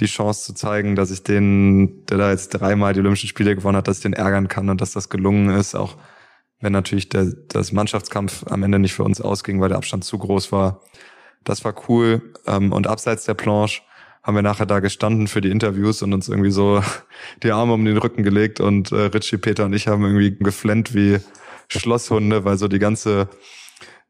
die 0.00 0.06
Chance 0.06 0.44
zu 0.44 0.52
zeigen, 0.52 0.96
dass 0.96 1.10
ich 1.10 1.22
den, 1.22 2.04
der 2.04 2.18
da 2.18 2.30
jetzt 2.30 2.50
dreimal 2.50 2.92
die 2.92 3.00
Olympischen 3.00 3.28
Spiele 3.28 3.56
gewonnen 3.56 3.78
hat, 3.78 3.88
dass 3.88 3.98
ich 3.98 4.02
den 4.02 4.12
ärgern 4.12 4.48
kann 4.48 4.68
und 4.68 4.82
dass 4.82 4.92
das 4.92 5.08
gelungen 5.08 5.48
ist, 5.48 5.74
auch 5.74 5.96
wenn 6.60 6.72
natürlich 6.72 7.08
der, 7.08 7.32
das 7.48 7.72
Mannschaftskampf 7.72 8.44
am 8.48 8.62
Ende 8.62 8.78
nicht 8.78 8.94
für 8.94 9.04
uns 9.04 9.20
ausging, 9.20 9.60
weil 9.60 9.68
der 9.68 9.78
Abstand 9.78 10.04
zu 10.04 10.18
groß 10.18 10.52
war. 10.52 10.80
Das 11.44 11.64
war 11.64 11.74
cool. 11.88 12.32
Ähm, 12.46 12.72
und 12.72 12.86
abseits 12.86 13.24
der 13.24 13.34
Planche 13.34 13.82
haben 14.22 14.34
wir 14.34 14.42
nachher 14.42 14.66
da 14.66 14.80
gestanden 14.80 15.28
für 15.28 15.40
die 15.40 15.50
Interviews 15.50 16.02
und 16.02 16.12
uns 16.12 16.28
irgendwie 16.28 16.50
so 16.50 16.82
die 17.42 17.52
Arme 17.52 17.74
um 17.74 17.84
den 17.84 17.96
Rücken 17.96 18.22
gelegt 18.22 18.60
und 18.60 18.90
äh, 18.90 19.02
Richie, 19.06 19.38
Peter 19.38 19.64
und 19.64 19.72
ich 19.72 19.86
haben 19.86 20.02
irgendwie 20.02 20.36
geflennt 20.36 20.94
wie 20.94 21.20
Schlosshunde, 21.68 22.44
weil 22.44 22.58
so 22.58 22.68
die 22.68 22.78
ganze 22.78 23.28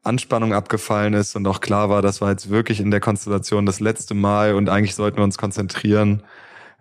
Anspannung 0.03 0.53
abgefallen 0.53 1.13
ist 1.13 1.35
und 1.35 1.45
auch 1.47 1.59
klar 1.59 1.89
war, 1.89 2.01
das 2.01 2.21
war 2.21 2.31
jetzt 2.31 2.49
wirklich 2.49 2.79
in 2.79 2.91
der 2.91 2.99
Konstellation 2.99 3.65
das 3.65 3.79
letzte 3.79 4.13
Mal 4.13 4.55
und 4.55 4.69
eigentlich 4.69 4.95
sollten 4.95 5.17
wir 5.17 5.23
uns 5.23 5.37
konzentrieren 5.37 6.23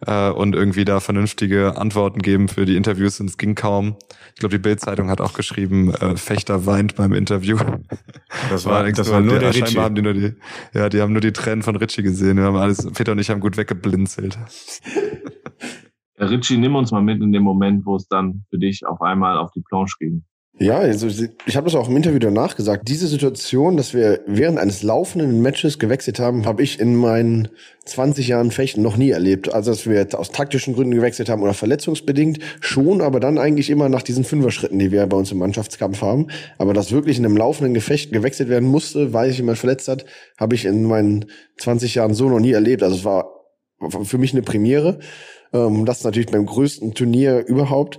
äh, 0.04 0.30
und 0.30 0.54
irgendwie 0.54 0.84
da 0.84 1.00
vernünftige 1.00 1.76
Antworten 1.76 2.20
geben 2.20 2.48
für 2.48 2.66
die 2.66 2.76
Interviews 2.76 3.20
und 3.20 3.30
es 3.30 3.38
ging 3.38 3.54
kaum. 3.54 3.96
Ich 4.34 4.40
glaube, 4.40 4.56
die 4.56 4.62
Bildzeitung 4.62 5.08
hat 5.08 5.20
auch 5.20 5.34
geschrieben, 5.34 5.94
äh, 5.94 6.16
Fechter 6.16 6.66
weint 6.66 6.96
beim 6.96 7.12
Interview. 7.12 7.58
Das 8.50 8.66
war, 8.66 8.90
das 8.90 9.10
war 9.10 9.20
nur 9.20 9.38
der, 9.38 9.52
der 9.52 9.66
Scheinbar 9.66 9.84
haben 9.84 9.94
die 9.94 10.02
nur 10.02 10.14
die, 10.14 10.34
ja, 10.74 10.88
die 10.88 11.00
haben 11.00 11.12
nur 11.12 11.22
die 11.22 11.32
Tränen 11.32 11.62
von 11.62 11.76
Richie 11.76 12.02
gesehen. 12.02 12.36
Wir 12.36 12.44
haben 12.44 12.56
alles, 12.56 12.90
Peter 12.92 13.12
und 13.12 13.18
ich 13.18 13.30
haben 13.30 13.40
gut 13.40 13.56
weggeblinzelt. 13.56 14.38
Ja, 16.18 16.26
Richie, 16.26 16.56
nimm 16.56 16.74
uns 16.74 16.92
mal 16.92 17.02
mit 17.02 17.20
in 17.20 17.30
den 17.30 17.42
Moment, 17.42 17.84
wo 17.84 17.96
es 17.96 18.08
dann 18.08 18.46
für 18.48 18.58
dich 18.58 18.86
auf 18.86 19.02
einmal 19.02 19.36
auf 19.36 19.50
die 19.50 19.60
Planche 19.60 19.96
ging. 19.98 20.24
Ja, 20.58 20.78
also 20.78 21.08
ich 21.44 21.56
habe 21.56 21.66
das 21.66 21.74
auch 21.74 21.90
im 21.90 21.96
Interview 21.96 22.18
danach 22.18 22.56
gesagt. 22.56 22.88
Diese 22.88 23.06
Situation, 23.08 23.76
dass 23.76 23.92
wir 23.92 24.20
während 24.26 24.58
eines 24.58 24.82
laufenden 24.82 25.42
Matches 25.42 25.78
gewechselt 25.78 26.18
haben, 26.18 26.46
habe 26.46 26.62
ich 26.62 26.80
in 26.80 26.96
meinen 26.96 27.48
20 27.84 28.28
Jahren 28.28 28.50
Fechten 28.50 28.80
noch 28.80 28.96
nie 28.96 29.10
erlebt. 29.10 29.52
Also 29.52 29.70
dass 29.70 29.86
wir 29.86 30.06
aus 30.18 30.30
taktischen 30.30 30.74
Gründen 30.74 30.94
gewechselt 30.94 31.28
haben 31.28 31.42
oder 31.42 31.52
verletzungsbedingt 31.52 32.38
schon, 32.60 33.02
aber 33.02 33.20
dann 33.20 33.36
eigentlich 33.36 33.68
immer 33.68 33.90
nach 33.90 34.00
diesen 34.00 34.24
Fünfer-Schritten, 34.24 34.78
die 34.78 34.90
wir 34.90 35.06
bei 35.06 35.18
uns 35.18 35.30
im 35.30 35.38
Mannschaftskampf 35.38 36.00
haben. 36.00 36.28
Aber 36.56 36.72
dass 36.72 36.90
wirklich 36.90 37.18
in 37.18 37.26
einem 37.26 37.36
laufenden 37.36 37.74
Gefecht 37.74 38.10
gewechselt 38.10 38.48
werden 38.48 38.68
musste, 38.68 39.12
weil 39.12 39.28
sich 39.28 39.38
jemand 39.38 39.58
verletzt 39.58 39.88
hat, 39.88 40.06
habe 40.38 40.54
ich 40.54 40.64
in 40.64 40.84
meinen 40.84 41.26
20 41.58 41.96
Jahren 41.96 42.14
so 42.14 42.30
noch 42.30 42.40
nie 42.40 42.52
erlebt. 42.52 42.82
Also 42.82 42.96
es 42.96 43.04
war 43.04 43.28
für 44.04 44.16
mich 44.16 44.32
eine 44.32 44.42
Premiere. 44.42 45.00
Ähm, 45.52 45.84
das 45.84 46.02
natürlich 46.02 46.30
beim 46.30 46.46
größten 46.46 46.94
Turnier 46.94 47.44
überhaupt 47.46 47.98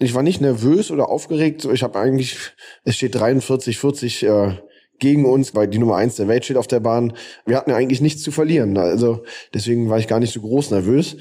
ich 0.00 0.14
war 0.14 0.22
nicht 0.22 0.40
nervös 0.40 0.90
oder 0.90 1.08
aufgeregt. 1.10 1.66
Ich 1.66 1.82
habe 1.82 1.98
eigentlich, 1.98 2.36
es 2.84 2.96
steht 2.96 3.14
43, 3.14 3.78
40 3.78 4.22
äh, 4.22 4.52
gegen 4.98 5.26
uns, 5.26 5.54
weil 5.54 5.68
die 5.68 5.78
Nummer 5.78 5.96
eins 5.96 6.16
der 6.16 6.26
Welt 6.26 6.44
steht 6.44 6.56
auf 6.56 6.66
der 6.66 6.80
Bahn. 6.80 7.12
Wir 7.44 7.56
hatten 7.56 7.70
ja 7.70 7.76
eigentlich 7.76 8.00
nichts 8.00 8.22
zu 8.22 8.32
verlieren. 8.32 8.76
Also 8.78 9.24
deswegen 9.52 9.90
war 9.90 9.98
ich 9.98 10.08
gar 10.08 10.18
nicht 10.18 10.32
so 10.32 10.40
groß 10.40 10.70
nervös. 10.70 11.18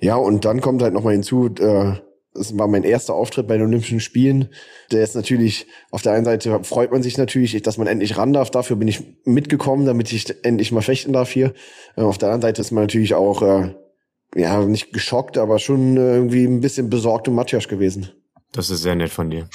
Ja, 0.00 0.16
und 0.16 0.44
dann 0.44 0.60
kommt 0.60 0.82
halt 0.82 0.92
nochmal 0.92 1.14
hinzu, 1.14 1.46
äh, 1.58 1.94
das 2.34 2.56
war 2.56 2.68
mein 2.68 2.84
erster 2.84 3.14
Auftritt 3.14 3.48
bei 3.48 3.56
den 3.56 3.66
Olympischen 3.66 4.00
Spielen. 4.00 4.50
Der 4.92 5.02
ist 5.02 5.16
natürlich, 5.16 5.66
auf 5.90 6.02
der 6.02 6.12
einen 6.12 6.24
Seite 6.26 6.62
freut 6.62 6.92
man 6.92 7.02
sich 7.02 7.16
natürlich, 7.16 7.60
dass 7.62 7.78
man 7.78 7.86
endlich 7.86 8.18
ran 8.18 8.34
darf. 8.34 8.50
Dafür 8.50 8.76
bin 8.76 8.86
ich 8.86 9.02
mitgekommen, 9.24 9.86
damit 9.86 10.12
ich 10.12 10.26
endlich 10.44 10.72
mal 10.72 10.82
fechten 10.82 11.14
darf 11.14 11.30
hier. 11.30 11.54
Äh, 11.96 12.02
auf 12.02 12.18
der 12.18 12.28
anderen 12.28 12.42
Seite 12.42 12.60
ist 12.60 12.70
man 12.70 12.84
natürlich 12.84 13.14
auch 13.14 13.40
äh, 13.40 13.74
ja, 14.34 14.64
nicht 14.64 14.92
geschockt, 14.92 15.38
aber 15.38 15.58
schon 15.58 15.96
äh, 15.96 16.14
irgendwie 16.14 16.44
ein 16.44 16.60
bisschen 16.60 16.90
besorgt 16.90 17.28
um 17.28 17.34
Matthias 17.34 17.68
gewesen. 17.68 18.10
Das 18.52 18.70
ist 18.70 18.82
sehr 18.82 18.94
nett 18.94 19.10
von 19.10 19.30
dir. 19.30 19.48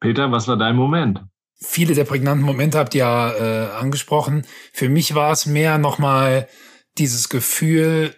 Peter, 0.00 0.30
was 0.30 0.46
war 0.48 0.56
dein 0.56 0.76
Moment? 0.76 1.20
Viele 1.60 1.94
der 1.94 2.04
prägnanten 2.04 2.46
Momente 2.46 2.78
habt 2.78 2.94
ihr 2.94 3.00
ja 3.00 3.32
äh, 3.32 3.70
angesprochen. 3.72 4.46
Für 4.72 4.88
mich 4.88 5.14
war 5.14 5.32
es 5.32 5.46
mehr 5.46 5.78
nochmal 5.78 6.48
dieses 6.98 7.28
Gefühl, 7.28 8.14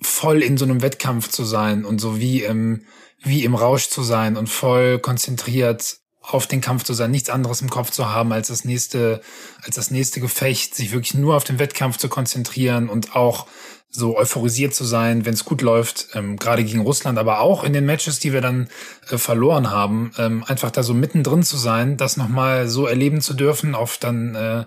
voll 0.00 0.42
in 0.42 0.58
so 0.58 0.66
einem 0.66 0.82
Wettkampf 0.82 1.28
zu 1.28 1.44
sein 1.44 1.84
und 1.86 2.00
so 2.00 2.20
wie 2.20 2.42
im, 2.42 2.84
wie 3.22 3.44
im 3.44 3.54
Rausch 3.54 3.88
zu 3.88 4.02
sein 4.02 4.36
und 4.36 4.48
voll 4.48 4.98
konzentriert 4.98 5.98
auf 6.20 6.46
den 6.46 6.60
Kampf 6.60 6.82
zu 6.82 6.92
sein, 6.92 7.12
nichts 7.12 7.30
anderes 7.30 7.62
im 7.62 7.70
Kopf 7.70 7.90
zu 7.90 8.10
haben 8.10 8.32
als 8.32 8.48
das 8.48 8.64
nächste, 8.64 9.20
als 9.62 9.76
das 9.76 9.90
nächste 9.90 10.20
Gefecht, 10.20 10.74
sich 10.74 10.92
wirklich 10.92 11.14
nur 11.14 11.36
auf 11.36 11.44
den 11.44 11.58
Wettkampf 11.58 11.98
zu 11.98 12.08
konzentrieren 12.08 12.88
und 12.88 13.14
auch 13.14 13.46
so 13.96 14.16
euphorisiert 14.16 14.74
zu 14.74 14.84
sein, 14.84 15.24
wenn 15.24 15.34
es 15.34 15.44
gut 15.44 15.62
läuft, 15.62 16.08
ähm, 16.14 16.36
gerade 16.36 16.62
gegen 16.64 16.80
Russland, 16.80 17.18
aber 17.18 17.40
auch 17.40 17.64
in 17.64 17.72
den 17.72 17.86
Matches, 17.86 18.18
die 18.18 18.32
wir 18.32 18.40
dann 18.40 18.68
äh, 19.10 19.18
verloren 19.18 19.70
haben, 19.70 20.12
ähm, 20.18 20.44
einfach 20.46 20.70
da 20.70 20.82
so 20.82 20.94
mittendrin 20.94 21.42
zu 21.42 21.56
sein, 21.56 21.96
das 21.96 22.16
nochmal 22.16 22.68
so 22.68 22.86
erleben 22.86 23.20
zu 23.20 23.34
dürfen 23.34 23.74
auf 23.74 23.98
dann 23.98 24.34
äh, 24.34 24.60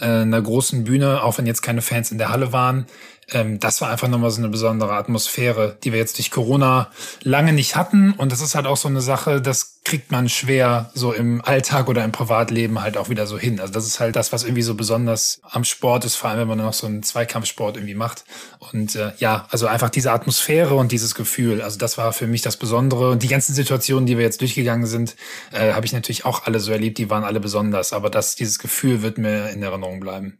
äh, 0.00 0.22
einer 0.22 0.40
großen 0.40 0.84
Bühne, 0.84 1.22
auch 1.22 1.38
wenn 1.38 1.46
jetzt 1.46 1.62
keine 1.62 1.82
Fans 1.82 2.10
in 2.10 2.18
der 2.18 2.30
Halle 2.30 2.52
waren, 2.52 2.86
ähm, 3.30 3.60
das 3.60 3.80
war 3.80 3.90
einfach 3.90 4.08
nochmal 4.08 4.30
so 4.30 4.38
eine 4.38 4.48
besondere 4.48 4.94
Atmosphäre, 4.94 5.76
die 5.84 5.92
wir 5.92 5.98
jetzt 5.98 6.18
durch 6.18 6.30
Corona 6.30 6.90
lange 7.22 7.52
nicht 7.52 7.76
hatten. 7.76 8.12
Und 8.12 8.32
das 8.32 8.40
ist 8.40 8.54
halt 8.54 8.66
auch 8.66 8.76
so 8.76 8.88
eine 8.88 9.00
Sache, 9.00 9.40
das 9.42 9.80
kriegt 9.84 10.10
man 10.12 10.28
schwer 10.28 10.90
so 10.94 11.12
im 11.12 11.42
Alltag 11.42 11.88
oder 11.88 12.04
im 12.04 12.12
Privatleben 12.12 12.80
halt 12.80 12.96
auch 12.98 13.08
wieder 13.08 13.26
so 13.26 13.38
hin. 13.38 13.58
Also 13.58 13.72
das 13.72 13.86
ist 13.86 14.00
halt 14.00 14.16
das, 14.16 14.32
was 14.32 14.44
irgendwie 14.44 14.62
so 14.62 14.74
besonders 14.74 15.40
am 15.42 15.64
Sport 15.64 16.04
ist, 16.04 16.16
vor 16.16 16.30
allem 16.30 16.40
wenn 16.40 16.48
man 16.48 16.58
noch 16.58 16.74
so 16.74 16.86
einen 16.86 17.02
Zweikampfsport 17.02 17.76
irgendwie 17.76 17.94
macht. 17.94 18.24
Und 18.72 18.94
äh, 18.96 19.12
ja, 19.18 19.46
also 19.50 19.66
einfach 19.66 19.90
diese 19.90 20.12
Atmosphäre 20.12 20.74
und 20.74 20.92
dieses 20.92 21.14
Gefühl, 21.14 21.62
also 21.62 21.78
das 21.78 21.96
war 21.96 22.12
für 22.12 22.26
mich 22.26 22.42
das 22.42 22.56
Besondere. 22.56 23.10
Und 23.10 23.22
die 23.22 23.28
ganzen 23.28 23.54
Situationen, 23.54 24.06
die 24.06 24.16
wir 24.16 24.24
jetzt 24.24 24.40
durchgegangen 24.40 24.86
sind, 24.86 25.16
äh, 25.52 25.72
habe 25.72 25.86
ich 25.86 25.92
natürlich 25.92 26.24
auch 26.24 26.44
alle 26.44 26.60
so 26.60 26.72
erlebt, 26.72 26.98
die 26.98 27.08
waren 27.08 27.24
alle 27.24 27.40
besonders. 27.40 27.92
Aber 27.92 28.10
das, 28.10 28.36
dieses 28.36 28.58
Gefühl 28.58 29.02
wird 29.02 29.16
mir 29.16 29.50
in 29.50 29.62
Erinnerung 29.62 30.00
bleiben. 30.00 30.38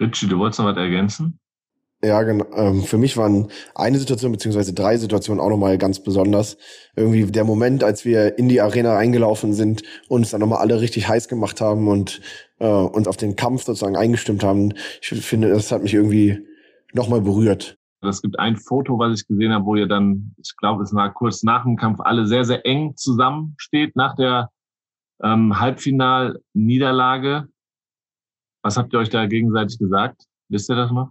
Richie, 0.00 0.26
du 0.26 0.38
wolltest 0.38 0.58
noch 0.58 0.66
was 0.66 0.76
ergänzen? 0.76 1.38
Ja, 2.02 2.22
genau. 2.22 2.46
Ähm, 2.54 2.82
für 2.82 2.96
mich 2.96 3.18
waren 3.18 3.48
eine 3.74 3.98
Situation 3.98 4.32
beziehungsweise 4.32 4.72
drei 4.72 4.96
Situationen 4.96 5.40
auch 5.40 5.50
nochmal 5.50 5.76
ganz 5.76 6.02
besonders. 6.02 6.56
Irgendwie 6.96 7.26
der 7.26 7.44
Moment, 7.44 7.84
als 7.84 8.06
wir 8.06 8.38
in 8.38 8.48
die 8.48 8.62
Arena 8.62 8.96
eingelaufen 8.96 9.52
sind, 9.52 9.82
uns 10.08 10.30
dann 10.30 10.40
nochmal 10.40 10.60
alle 10.60 10.80
richtig 10.80 11.08
heiß 11.08 11.28
gemacht 11.28 11.60
haben 11.60 11.88
und 11.88 12.22
äh, 12.58 12.66
uns 12.66 13.06
auf 13.06 13.18
den 13.18 13.36
Kampf 13.36 13.64
sozusagen 13.64 13.96
eingestimmt 13.96 14.42
haben. 14.42 14.72
Ich 15.02 15.08
finde, 15.08 15.50
das 15.50 15.70
hat 15.72 15.82
mich 15.82 15.92
irgendwie 15.92 16.38
nochmal 16.94 17.20
berührt. 17.20 17.76
Es 18.02 18.22
gibt 18.22 18.38
ein 18.38 18.56
Foto, 18.56 18.98
was 18.98 19.20
ich 19.20 19.26
gesehen 19.26 19.52
habe, 19.52 19.66
wo 19.66 19.76
ihr 19.76 19.86
dann, 19.86 20.34
ich 20.38 20.56
glaube, 20.56 20.82
es 20.84 20.94
war 20.94 21.12
kurz 21.12 21.42
nach 21.42 21.64
dem 21.64 21.76
Kampf, 21.76 22.00
alle 22.00 22.26
sehr, 22.26 22.46
sehr 22.46 22.64
eng 22.64 22.96
zusammensteht 22.96 23.94
nach 23.94 24.16
der 24.16 24.48
ähm, 25.22 25.60
Halbfinal-Niederlage. 25.60 27.48
Was 28.62 28.78
habt 28.78 28.94
ihr 28.94 29.00
euch 29.00 29.10
da 29.10 29.26
gegenseitig 29.26 29.78
gesagt? 29.78 30.24
Wisst 30.48 30.70
ihr 30.70 30.76
das 30.76 30.90
noch? 30.90 31.10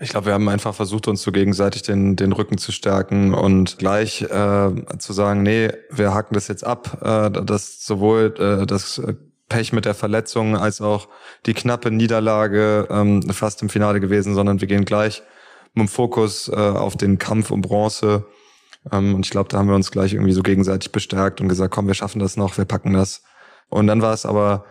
Ich 0.00 0.10
glaube, 0.10 0.26
wir 0.26 0.34
haben 0.34 0.48
einfach 0.48 0.74
versucht, 0.74 1.08
uns 1.08 1.22
so 1.22 1.32
gegenseitig 1.32 1.82
den, 1.82 2.14
den 2.14 2.32
Rücken 2.32 2.56
zu 2.56 2.70
stärken 2.70 3.34
und 3.34 3.78
gleich 3.78 4.22
äh, 4.22 4.70
zu 4.98 5.12
sagen, 5.12 5.42
nee, 5.42 5.70
wir 5.90 6.14
haken 6.14 6.34
das 6.34 6.46
jetzt 6.46 6.64
ab, 6.64 6.98
äh, 7.02 7.30
dass 7.42 7.84
sowohl 7.84 8.32
äh, 8.38 8.66
das 8.66 9.02
Pech 9.48 9.72
mit 9.72 9.86
der 9.86 9.94
Verletzung 9.94 10.56
als 10.56 10.80
auch 10.80 11.08
die 11.46 11.54
knappe 11.54 11.90
Niederlage 11.90 12.86
ähm, 12.90 13.22
fast 13.30 13.62
im 13.62 13.68
Finale 13.68 13.98
gewesen, 13.98 14.34
sondern 14.34 14.60
wir 14.60 14.68
gehen 14.68 14.84
gleich 14.84 15.22
mit 15.74 15.86
dem 15.86 15.88
Fokus 15.88 16.48
äh, 16.48 16.54
auf 16.54 16.96
den 16.96 17.18
Kampf 17.18 17.50
um 17.50 17.60
Bronze. 17.60 18.26
Ähm, 18.92 19.16
und 19.16 19.26
ich 19.26 19.30
glaube, 19.30 19.48
da 19.48 19.58
haben 19.58 19.68
wir 19.68 19.74
uns 19.74 19.90
gleich 19.90 20.12
irgendwie 20.12 20.32
so 20.32 20.42
gegenseitig 20.42 20.92
bestärkt 20.92 21.40
und 21.40 21.48
gesagt, 21.48 21.74
komm, 21.74 21.88
wir 21.88 21.94
schaffen 21.94 22.20
das 22.20 22.36
noch, 22.36 22.56
wir 22.56 22.66
packen 22.66 22.92
das. 22.92 23.22
Und 23.68 23.86
dann 23.86 24.00
war 24.02 24.12
es 24.12 24.26
aber 24.26 24.64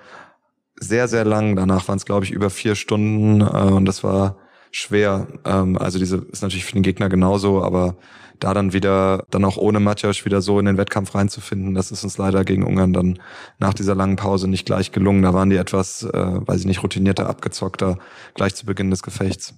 sehr, 0.80 1.08
sehr 1.08 1.26
lang. 1.26 1.56
Danach 1.56 1.88
waren 1.88 1.98
es, 1.98 2.06
glaube 2.06 2.24
ich, 2.24 2.32
über 2.32 2.50
vier 2.50 2.76
Stunden. 2.76 3.42
Äh, 3.42 3.74
und 3.74 3.86
das 3.86 4.04
war 4.04 4.38
schwer. 4.72 5.28
Ähm, 5.46 5.78
also 5.78 6.00
diese 6.00 6.18
ist 6.18 6.42
natürlich 6.42 6.66
für 6.66 6.74
den 6.74 6.84
Gegner 6.84 7.10
genauso, 7.10 7.64
aber 7.64 7.98
da 8.40 8.54
dann 8.54 8.74
wieder, 8.74 9.26
dann 9.32 9.46
auch 9.46 9.58
ohne 9.58 9.80
Matjasch 9.80 10.26
wieder 10.26 10.42
so 10.42 10.60
in 10.60 10.66
den 10.66 10.78
Wettkampf 10.78 11.16
reinzufinden, 11.16 11.74
das 11.74 11.92
ist 11.92 12.04
uns 12.04 12.18
leider 12.18 12.44
gegen 12.44 12.66
Ungarn 12.66 12.94
dann 12.94 13.20
nach 13.60 13.74
dieser 13.74 13.96
langen 13.96 14.16
Pause 14.16 14.48
nicht 14.48 14.66
gleich 14.66 14.92
gelungen. 14.92 15.24
Da 15.24 15.34
waren 15.34 15.50
die 15.50 15.56
etwas, 15.56 16.04
äh, 16.04 16.48
weiß 16.48 16.62
ich 16.62 16.68
nicht, 16.68 16.84
routinierter, 16.84 17.28
abgezockter, 17.28 17.98
gleich 18.36 18.56
zu 18.56 18.66
Beginn 18.66 18.92
des 18.92 19.04
Gefechts. 19.04 19.56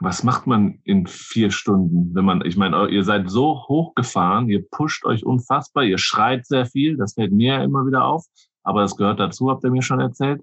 Was 0.00 0.24
macht 0.24 0.46
man 0.46 0.80
in 0.82 1.06
vier 1.06 1.50
Stunden, 1.50 2.14
wenn 2.14 2.24
man, 2.24 2.44
ich 2.44 2.56
meine, 2.56 2.88
ihr 2.88 3.04
seid 3.04 3.30
so 3.30 3.64
hochgefahren, 3.68 4.48
ihr 4.48 4.64
pusht 4.68 5.04
euch 5.04 5.24
unfassbar, 5.24 5.84
ihr 5.84 5.98
schreit 5.98 6.46
sehr 6.46 6.66
viel, 6.66 6.96
das 6.96 7.14
fällt 7.14 7.32
mir 7.32 7.54
ja 7.54 7.64
immer 7.64 7.86
wieder 7.86 8.04
auf, 8.04 8.24
aber 8.64 8.82
das 8.82 8.96
gehört 8.96 9.20
dazu, 9.20 9.50
habt 9.50 9.62
ihr 9.62 9.70
mir 9.70 9.82
schon 9.82 10.00
erzählt. 10.00 10.42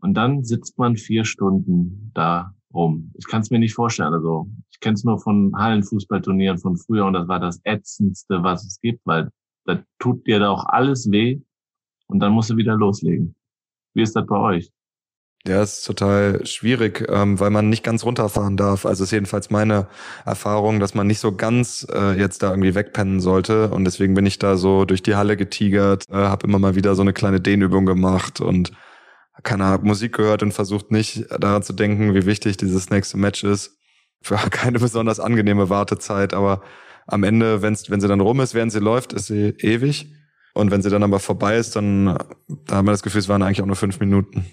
Und 0.00 0.14
dann 0.14 0.42
sitzt 0.42 0.78
man 0.78 0.96
vier 0.96 1.24
Stunden 1.24 2.10
da 2.14 2.54
rum. 2.74 3.12
Ich 3.14 3.26
kann 3.26 3.42
es 3.42 3.50
mir 3.50 3.58
nicht 3.58 3.74
vorstellen. 3.74 4.12
Also 4.12 4.48
ich 4.70 4.80
kenne 4.80 4.94
es 4.94 5.04
nur 5.04 5.18
von 5.18 5.52
Hallenfußballturnieren 5.56 6.58
von 6.58 6.76
früher 6.76 7.06
und 7.06 7.14
das 7.14 7.28
war 7.28 7.40
das 7.40 7.60
ätzendste, 7.64 8.42
was 8.42 8.64
es 8.64 8.80
gibt, 8.80 9.00
weil 9.04 9.30
da 9.64 9.82
tut 9.98 10.26
dir 10.26 10.38
da 10.38 10.50
auch 10.50 10.64
alles 10.66 11.10
weh 11.10 11.40
und 12.06 12.20
dann 12.20 12.32
musst 12.32 12.50
du 12.50 12.56
wieder 12.56 12.76
loslegen. 12.76 13.34
Wie 13.94 14.02
ist 14.02 14.16
das 14.16 14.26
bei 14.26 14.36
euch? 14.36 14.72
Ja, 15.44 15.60
ist 15.60 15.82
total 15.84 16.46
schwierig, 16.46 17.04
ähm, 17.08 17.40
weil 17.40 17.50
man 17.50 17.68
nicht 17.68 17.82
ganz 17.82 18.04
runterfahren 18.04 18.56
darf. 18.56 18.86
Also 18.86 19.02
ist 19.02 19.10
jedenfalls 19.10 19.50
meine 19.50 19.88
Erfahrung, 20.24 20.78
dass 20.78 20.94
man 20.94 21.08
nicht 21.08 21.18
so 21.18 21.34
ganz 21.34 21.84
äh, 21.92 22.16
jetzt 22.16 22.44
da 22.44 22.50
irgendwie 22.50 22.76
wegpennen 22.76 23.18
sollte. 23.20 23.70
Und 23.70 23.84
deswegen 23.84 24.14
bin 24.14 24.24
ich 24.24 24.38
da 24.38 24.56
so 24.56 24.84
durch 24.84 25.02
die 25.02 25.16
Halle 25.16 25.36
getigert, 25.36 26.04
äh, 26.10 26.14
habe 26.14 26.46
immer 26.46 26.60
mal 26.60 26.76
wieder 26.76 26.94
so 26.94 27.02
eine 27.02 27.12
kleine 27.12 27.40
Dehnübung 27.40 27.86
gemacht 27.86 28.40
und 28.40 28.70
keine 29.42 29.64
Ahnung, 29.64 29.86
Musik 29.86 30.14
gehört 30.14 30.42
und 30.42 30.52
versucht 30.52 30.90
nicht 30.90 31.26
daran 31.30 31.62
zu 31.62 31.72
denken, 31.72 32.14
wie 32.14 32.26
wichtig 32.26 32.56
dieses 32.56 32.90
nächste 32.90 33.16
Match 33.16 33.44
ist. 33.44 33.78
Für 34.22 34.36
keine 34.50 34.78
besonders 34.78 35.20
angenehme 35.20 35.68
Wartezeit, 35.68 36.34
aber 36.34 36.62
am 37.06 37.24
Ende, 37.24 37.62
wenn's, 37.62 37.90
wenn 37.90 38.00
sie 38.00 38.08
dann 38.08 38.20
rum 38.20 38.40
ist, 38.40 38.54
während 38.54 38.72
sie 38.72 38.78
läuft, 38.78 39.12
ist 39.12 39.26
sie 39.26 39.54
ewig. 39.58 40.12
Und 40.54 40.70
wenn 40.70 40.82
sie 40.82 40.90
dann 40.90 41.02
aber 41.02 41.18
vorbei 41.18 41.56
ist, 41.56 41.76
dann 41.76 42.18
da 42.46 42.76
haben 42.76 42.86
wir 42.86 42.92
das 42.92 43.02
Gefühl, 43.02 43.20
es 43.20 43.28
waren 43.28 43.42
eigentlich 43.42 43.62
auch 43.62 43.66
nur 43.66 43.76
fünf 43.76 43.98
Minuten. 44.00 44.44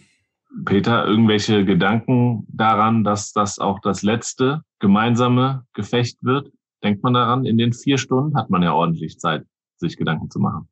Peter, 0.66 1.06
irgendwelche 1.06 1.66
Gedanken 1.66 2.48
daran, 2.48 3.04
dass 3.04 3.34
das 3.34 3.60
auch 3.60 3.80
das 3.80 4.02
letzte 4.02 4.62
gemeinsame 4.80 5.66
Gefecht 5.74 6.24
wird? 6.24 6.52
Denkt 6.84 7.04
man 7.04 7.14
daran? 7.14 7.46
In 7.46 7.58
den 7.58 7.74
vier 7.74 7.98
Stunden 7.98 8.38
hat 8.38 8.50
man 8.50 8.64
ja 8.64 8.74
ordentlich 8.74 9.20
Zeit, 9.20 9.46
sich 9.78 9.98
Gedanken 9.98 10.30
zu 10.32 10.40
machen. 10.40 10.70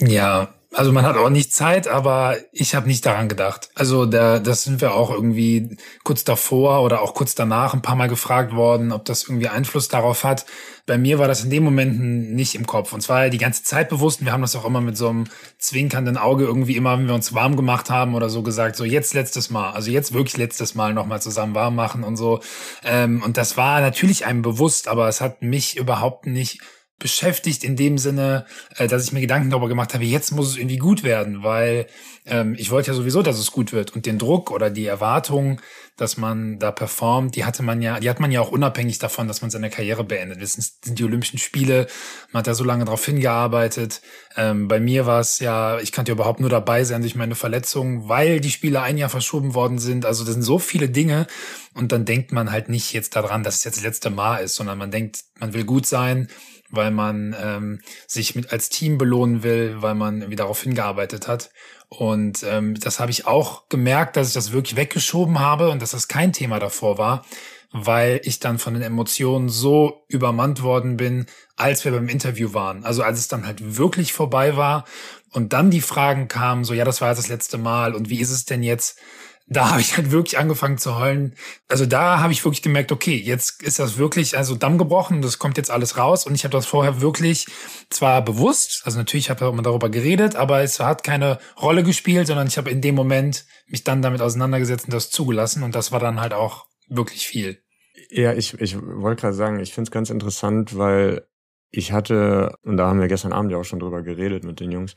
Ja, 0.00 0.48
also 0.74 0.92
man 0.92 1.06
hat 1.06 1.16
auch 1.16 1.30
nicht 1.30 1.52
Zeit, 1.52 1.88
aber 1.88 2.36
ich 2.52 2.74
habe 2.74 2.88
nicht 2.88 3.06
daran 3.06 3.28
gedacht. 3.28 3.70
Also 3.74 4.06
da, 4.06 4.40
das 4.40 4.64
sind 4.64 4.80
wir 4.80 4.94
auch 4.94 5.10
irgendwie 5.10 5.76
kurz 6.02 6.24
davor 6.24 6.82
oder 6.82 7.00
auch 7.00 7.14
kurz 7.14 7.34
danach 7.34 7.74
ein 7.74 7.82
paar 7.82 7.96
Mal 7.96 8.08
gefragt 8.08 8.54
worden, 8.54 8.92
ob 8.92 9.04
das 9.04 9.24
irgendwie 9.24 9.48
Einfluss 9.48 9.88
darauf 9.88 10.24
hat. 10.24 10.46
Bei 10.86 10.98
mir 10.98 11.18
war 11.18 11.28
das 11.28 11.44
in 11.44 11.50
dem 11.50 11.64
Moment 11.64 11.98
nicht 12.00 12.56
im 12.56 12.66
Kopf. 12.66 12.92
Und 12.92 13.00
zwar 13.00 13.30
die 13.30 13.38
ganze 13.38 13.62
Zeit 13.62 13.88
bewusst. 13.88 14.20
Und 14.20 14.26
wir 14.26 14.32
haben 14.32 14.42
das 14.42 14.56
auch 14.56 14.64
immer 14.64 14.80
mit 14.80 14.96
so 14.96 15.08
einem 15.08 15.24
zwinkernden 15.58 16.16
Auge 16.16 16.44
irgendwie 16.44 16.76
immer, 16.76 16.98
wenn 16.98 17.06
wir 17.06 17.14
uns 17.14 17.32
warm 17.32 17.56
gemacht 17.56 17.88
haben 17.88 18.14
oder 18.14 18.28
so 18.28 18.42
gesagt, 18.42 18.76
so 18.76 18.84
jetzt 18.84 19.14
letztes 19.14 19.50
Mal, 19.50 19.70
also 19.70 19.90
jetzt 19.90 20.12
wirklich 20.12 20.36
letztes 20.36 20.74
Mal 20.74 20.92
nochmal 20.92 21.22
zusammen 21.22 21.54
warm 21.54 21.76
machen 21.76 22.02
und 22.02 22.16
so. 22.16 22.40
Ähm, 22.84 23.22
und 23.22 23.36
das 23.36 23.56
war 23.56 23.80
natürlich 23.80 24.26
einem 24.26 24.42
bewusst, 24.42 24.88
aber 24.88 25.08
es 25.08 25.20
hat 25.20 25.40
mich 25.40 25.76
überhaupt 25.76 26.26
nicht 26.26 26.60
beschäftigt 26.98 27.64
in 27.64 27.76
dem 27.76 27.98
Sinne, 27.98 28.46
äh, 28.76 28.86
dass 28.86 29.04
ich 29.04 29.12
mir 29.12 29.20
Gedanken 29.20 29.50
darüber 29.50 29.68
gemacht 29.68 29.94
habe, 29.94 30.04
jetzt 30.04 30.30
muss 30.32 30.48
es 30.48 30.56
irgendwie 30.56 30.78
gut 30.78 31.02
werden, 31.02 31.42
weil 31.42 31.86
ähm, 32.24 32.54
ich 32.56 32.70
wollte 32.70 32.92
ja 32.92 32.94
sowieso, 32.94 33.22
dass 33.22 33.38
es 33.38 33.50
gut 33.50 33.72
wird 33.72 33.94
und 33.94 34.06
den 34.06 34.18
Druck 34.18 34.50
oder 34.50 34.70
die 34.70 34.86
Erwartung, 34.86 35.60
dass 35.96 36.16
man 36.16 36.58
da 36.58 36.72
performt, 36.72 37.36
die 37.36 37.44
hatte 37.44 37.62
man 37.62 37.82
ja, 37.82 38.00
die 38.00 38.08
hat 38.08 38.20
man 38.20 38.32
ja 38.32 38.40
auch 38.40 38.50
unabhängig 38.50 38.98
davon, 38.98 39.28
dass 39.28 39.42
man 39.42 39.50
seine 39.50 39.70
Karriere 39.70 40.04
beendet. 40.04 40.40
Das 40.40 40.54
sind 40.54 40.98
die 40.98 41.04
Olympischen 41.04 41.38
Spiele, 41.38 41.86
man 42.32 42.40
hat 42.40 42.46
da 42.46 42.54
so 42.54 42.64
lange 42.64 42.84
drauf 42.84 43.04
hingearbeitet. 43.04 44.00
Ähm, 44.36 44.68
bei 44.68 44.80
mir 44.80 45.04
war 45.04 45.20
es 45.20 45.40
ja, 45.40 45.78
ich 45.80 45.92
kannte 45.92 46.12
überhaupt 46.12 46.40
nur 46.40 46.50
dabei 46.50 46.84
sein 46.84 47.02
durch 47.02 47.16
meine 47.16 47.34
Verletzung, 47.34 48.08
weil 48.08 48.40
die 48.40 48.50
Spiele 48.50 48.82
ein 48.82 48.98
Jahr 48.98 49.10
verschoben 49.10 49.54
worden 49.54 49.78
sind. 49.78 50.06
Also 50.06 50.24
das 50.24 50.34
sind 50.34 50.42
so 50.42 50.58
viele 50.58 50.88
Dinge 50.88 51.26
und 51.74 51.92
dann 51.92 52.04
denkt 52.04 52.32
man 52.32 52.50
halt 52.50 52.68
nicht 52.68 52.92
jetzt 52.92 53.14
daran, 53.16 53.42
dass 53.42 53.56
es 53.56 53.64
jetzt 53.64 53.76
das 53.76 53.84
letzte 53.84 54.10
Mal 54.10 54.38
ist, 54.38 54.54
sondern 54.54 54.78
man 54.78 54.90
denkt, 54.90 55.24
man 55.38 55.52
will 55.52 55.64
gut 55.64 55.86
sein 55.86 56.28
weil 56.76 56.90
man 56.90 57.34
ähm, 57.40 57.80
sich 58.06 58.34
mit 58.34 58.52
als 58.52 58.68
Team 58.68 58.98
belohnen 58.98 59.42
will, 59.42 59.76
weil 59.80 59.94
man 59.94 60.20
irgendwie 60.20 60.36
darauf 60.36 60.62
hingearbeitet 60.62 61.28
hat. 61.28 61.50
Und 61.88 62.44
ähm, 62.48 62.74
das 62.78 63.00
habe 63.00 63.10
ich 63.10 63.26
auch 63.26 63.68
gemerkt, 63.68 64.16
dass 64.16 64.28
ich 64.28 64.34
das 64.34 64.52
wirklich 64.52 64.76
weggeschoben 64.76 65.38
habe 65.38 65.70
und 65.70 65.80
dass 65.80 65.92
das 65.92 66.08
kein 66.08 66.32
Thema 66.32 66.58
davor 66.58 66.98
war, 66.98 67.24
weil 67.70 68.20
ich 68.24 68.40
dann 68.40 68.58
von 68.58 68.74
den 68.74 68.82
Emotionen 68.82 69.48
so 69.48 70.04
übermannt 70.08 70.62
worden 70.62 70.96
bin, 70.96 71.26
als 71.56 71.84
wir 71.84 71.92
beim 71.92 72.08
Interview 72.08 72.52
waren. 72.52 72.84
Also 72.84 73.02
als 73.02 73.18
es 73.18 73.28
dann 73.28 73.46
halt 73.46 73.76
wirklich 73.76 74.12
vorbei 74.12 74.56
war 74.56 74.84
und 75.30 75.52
dann 75.52 75.70
die 75.70 75.80
Fragen 75.80 76.28
kamen, 76.28 76.64
so 76.64 76.74
ja, 76.74 76.84
das 76.84 77.00
war 77.00 77.08
jetzt 77.08 77.18
das 77.18 77.28
letzte 77.28 77.58
Mal 77.58 77.94
und 77.94 78.10
wie 78.10 78.20
ist 78.20 78.30
es 78.30 78.44
denn 78.44 78.62
jetzt? 78.62 78.98
Da 79.46 79.70
habe 79.70 79.80
ich 79.80 79.96
halt 79.96 80.10
wirklich 80.10 80.38
angefangen 80.38 80.78
zu 80.78 80.98
heulen. 80.98 81.34
Also 81.68 81.84
da 81.84 82.20
habe 82.20 82.32
ich 82.32 82.44
wirklich 82.44 82.62
gemerkt, 82.62 82.92
okay, 82.92 83.16
jetzt 83.16 83.62
ist 83.62 83.78
das 83.78 83.98
wirklich 83.98 84.36
also 84.38 84.54
Damm 84.54 84.78
gebrochen, 84.78 85.20
das 85.20 85.38
kommt 85.38 85.58
jetzt 85.58 85.70
alles 85.70 85.98
raus 85.98 86.26
und 86.26 86.34
ich 86.34 86.44
habe 86.44 86.52
das 86.52 86.66
vorher 86.66 87.00
wirklich 87.02 87.46
zwar 87.90 88.24
bewusst, 88.24 88.82
also 88.84 88.98
natürlich 88.98 89.28
habe 89.28 89.52
ich 89.54 89.62
darüber 89.62 89.90
geredet, 89.90 90.34
aber 90.36 90.62
es 90.62 90.80
hat 90.80 91.04
keine 91.04 91.38
Rolle 91.60 91.82
gespielt, 91.82 92.26
sondern 92.26 92.46
ich 92.46 92.56
habe 92.56 92.70
in 92.70 92.80
dem 92.80 92.94
Moment 92.94 93.44
mich 93.66 93.84
dann 93.84 94.00
damit 94.00 94.22
auseinandergesetzt 94.22 94.86
und 94.86 94.94
das 94.94 95.10
zugelassen 95.10 95.62
und 95.62 95.74
das 95.74 95.92
war 95.92 96.00
dann 96.00 96.20
halt 96.20 96.32
auch 96.32 96.66
wirklich 96.88 97.26
viel. 97.26 97.62
Ja, 98.10 98.32
ich, 98.32 98.54
ich 98.60 98.76
wollte 98.80 99.22
gerade 99.22 99.34
sagen, 99.34 99.60
ich 99.60 99.74
finde 99.74 99.88
es 99.88 99.92
ganz 99.92 100.10
interessant, 100.10 100.76
weil 100.78 101.26
ich 101.70 101.92
hatte, 101.92 102.56
und 102.62 102.76
da 102.76 102.88
haben 102.88 103.00
wir 103.00 103.08
gestern 103.08 103.32
Abend 103.32 103.52
ja 103.52 103.58
auch 103.58 103.64
schon 103.64 103.80
drüber 103.80 104.02
geredet 104.02 104.44
mit 104.44 104.60
den 104.60 104.70
Jungs, 104.70 104.94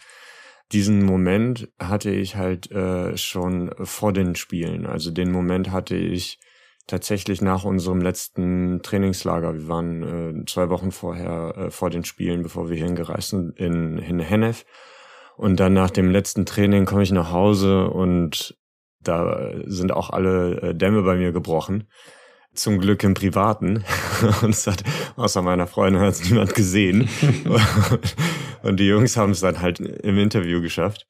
diesen 0.71 1.03
Moment 1.03 1.69
hatte 1.79 2.09
ich 2.09 2.35
halt 2.35 2.71
äh, 2.71 3.15
schon 3.17 3.71
vor 3.81 4.11
den 4.13 4.35
Spielen. 4.35 4.85
Also 4.85 5.11
den 5.11 5.31
Moment 5.31 5.71
hatte 5.71 5.95
ich 5.95 6.39
tatsächlich 6.87 7.41
nach 7.41 7.63
unserem 7.63 8.01
letzten 8.01 8.81
Trainingslager. 8.81 9.53
Wir 9.53 9.67
waren 9.67 10.03
äh, 10.41 10.45
zwei 10.45 10.69
Wochen 10.69 10.91
vorher 10.91 11.53
äh, 11.57 11.71
vor 11.71 11.89
den 11.89 12.03
Spielen, 12.03 12.43
bevor 12.43 12.69
wir 12.69 12.77
hingereist 12.77 13.29
sind, 13.29 13.57
in, 13.57 13.97
in 13.97 14.19
Hennef. 14.19 14.65
Und 15.35 15.59
dann 15.59 15.73
nach 15.73 15.91
dem 15.91 16.09
letzten 16.09 16.45
Training 16.45 16.85
komme 16.85 17.03
ich 17.03 17.11
nach 17.11 17.31
Hause 17.31 17.87
und 17.87 18.57
da 18.99 19.53
sind 19.65 19.91
auch 19.91 20.09
alle 20.09 20.61
äh, 20.61 20.75
Dämme 20.75 21.03
bei 21.03 21.15
mir 21.15 21.31
gebrochen 21.31 21.87
zum 22.57 22.79
Glück 22.79 23.03
im 23.03 23.13
Privaten. 23.13 23.83
Und 24.41 24.49
es 24.49 24.67
hat 24.67 24.83
außer 25.15 25.41
meiner 25.41 25.67
Freundin 25.67 26.01
hat 26.01 26.13
es 26.13 26.29
niemand 26.29 26.55
gesehen. 26.55 27.07
und 28.63 28.79
die 28.79 28.87
Jungs 28.87 29.17
haben 29.17 29.31
es 29.31 29.41
dann 29.41 29.61
halt 29.61 29.79
im 29.79 30.17
Interview 30.17 30.61
geschafft. 30.61 31.07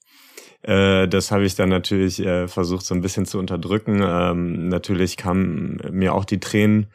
Äh, 0.62 1.08
das 1.08 1.32
habe 1.32 1.46
ich 1.46 1.56
dann 1.56 1.70
natürlich 1.70 2.20
äh, 2.20 2.48
versucht 2.48 2.86
so 2.86 2.94
ein 2.96 3.02
bisschen 3.02 3.26
zu 3.26 3.40
unterdrücken. 3.40 4.02
Ähm, 4.04 4.68
natürlich 4.70 5.18
kamen 5.18 5.80
mir 5.92 6.14
auch 6.14 6.26
die 6.26 6.40
Tränen, 6.40 6.92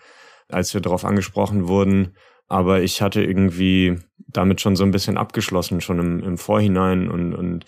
als 0.49 0.75
wir 0.75 0.81
darauf 0.81 1.05
angesprochen 1.05 1.69
wurden. 1.69 2.17
Aber 2.49 2.83
ich 2.83 3.01
hatte 3.01 3.23
irgendwie 3.23 3.99
damit 4.19 4.61
schon 4.61 4.77
so 4.77 4.85
ein 4.85 4.91
bisschen 4.91 5.17
abgeschlossen, 5.17 5.81
schon 5.81 5.99
im, 5.99 6.23
im 6.23 6.39
Vorhinein. 6.39 7.09
Und, 7.09 7.35
und 7.35 7.65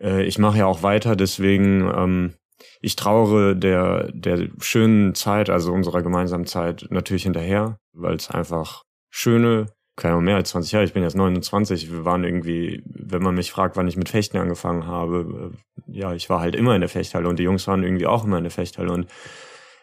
äh, 0.00 0.24
ich 0.24 0.38
mache 0.38 0.58
ja 0.58 0.66
auch 0.66 0.82
weiter, 0.82 1.16
deswegen 1.16 1.88
ähm, 1.94 2.34
ich 2.80 2.96
trauere 2.96 3.54
der, 3.54 4.10
der 4.12 4.48
schönen 4.60 5.14
Zeit, 5.14 5.50
also 5.50 5.72
unserer 5.72 6.02
gemeinsamen 6.02 6.46
Zeit, 6.46 6.86
natürlich 6.90 7.24
hinterher, 7.24 7.78
weil 7.92 8.16
es 8.16 8.30
einfach 8.30 8.82
schöne, 9.10 9.66
keine 9.96 10.20
mehr 10.20 10.36
als 10.36 10.50
20 10.50 10.72
Jahre, 10.72 10.84
ich 10.84 10.92
bin 10.92 11.02
jetzt 11.02 11.16
29, 11.16 11.90
wir 11.90 12.04
waren 12.04 12.22
irgendwie, 12.22 12.82
wenn 12.84 13.22
man 13.22 13.34
mich 13.34 13.50
fragt, 13.50 13.76
wann 13.76 13.88
ich 13.88 13.96
mit 13.96 14.10
Fechten 14.10 14.36
angefangen 14.36 14.86
habe, 14.86 15.52
äh, 15.88 15.98
ja, 15.98 16.14
ich 16.14 16.28
war 16.28 16.40
halt 16.40 16.54
immer 16.54 16.74
in 16.74 16.82
der 16.82 16.90
Fechthalle 16.90 17.28
und 17.28 17.38
die 17.38 17.44
Jungs 17.44 17.66
waren 17.66 17.82
irgendwie 17.82 18.06
auch 18.06 18.24
immer 18.24 18.36
in 18.36 18.44
der 18.44 18.50
Fechthalle 18.50 18.92
und 18.92 19.06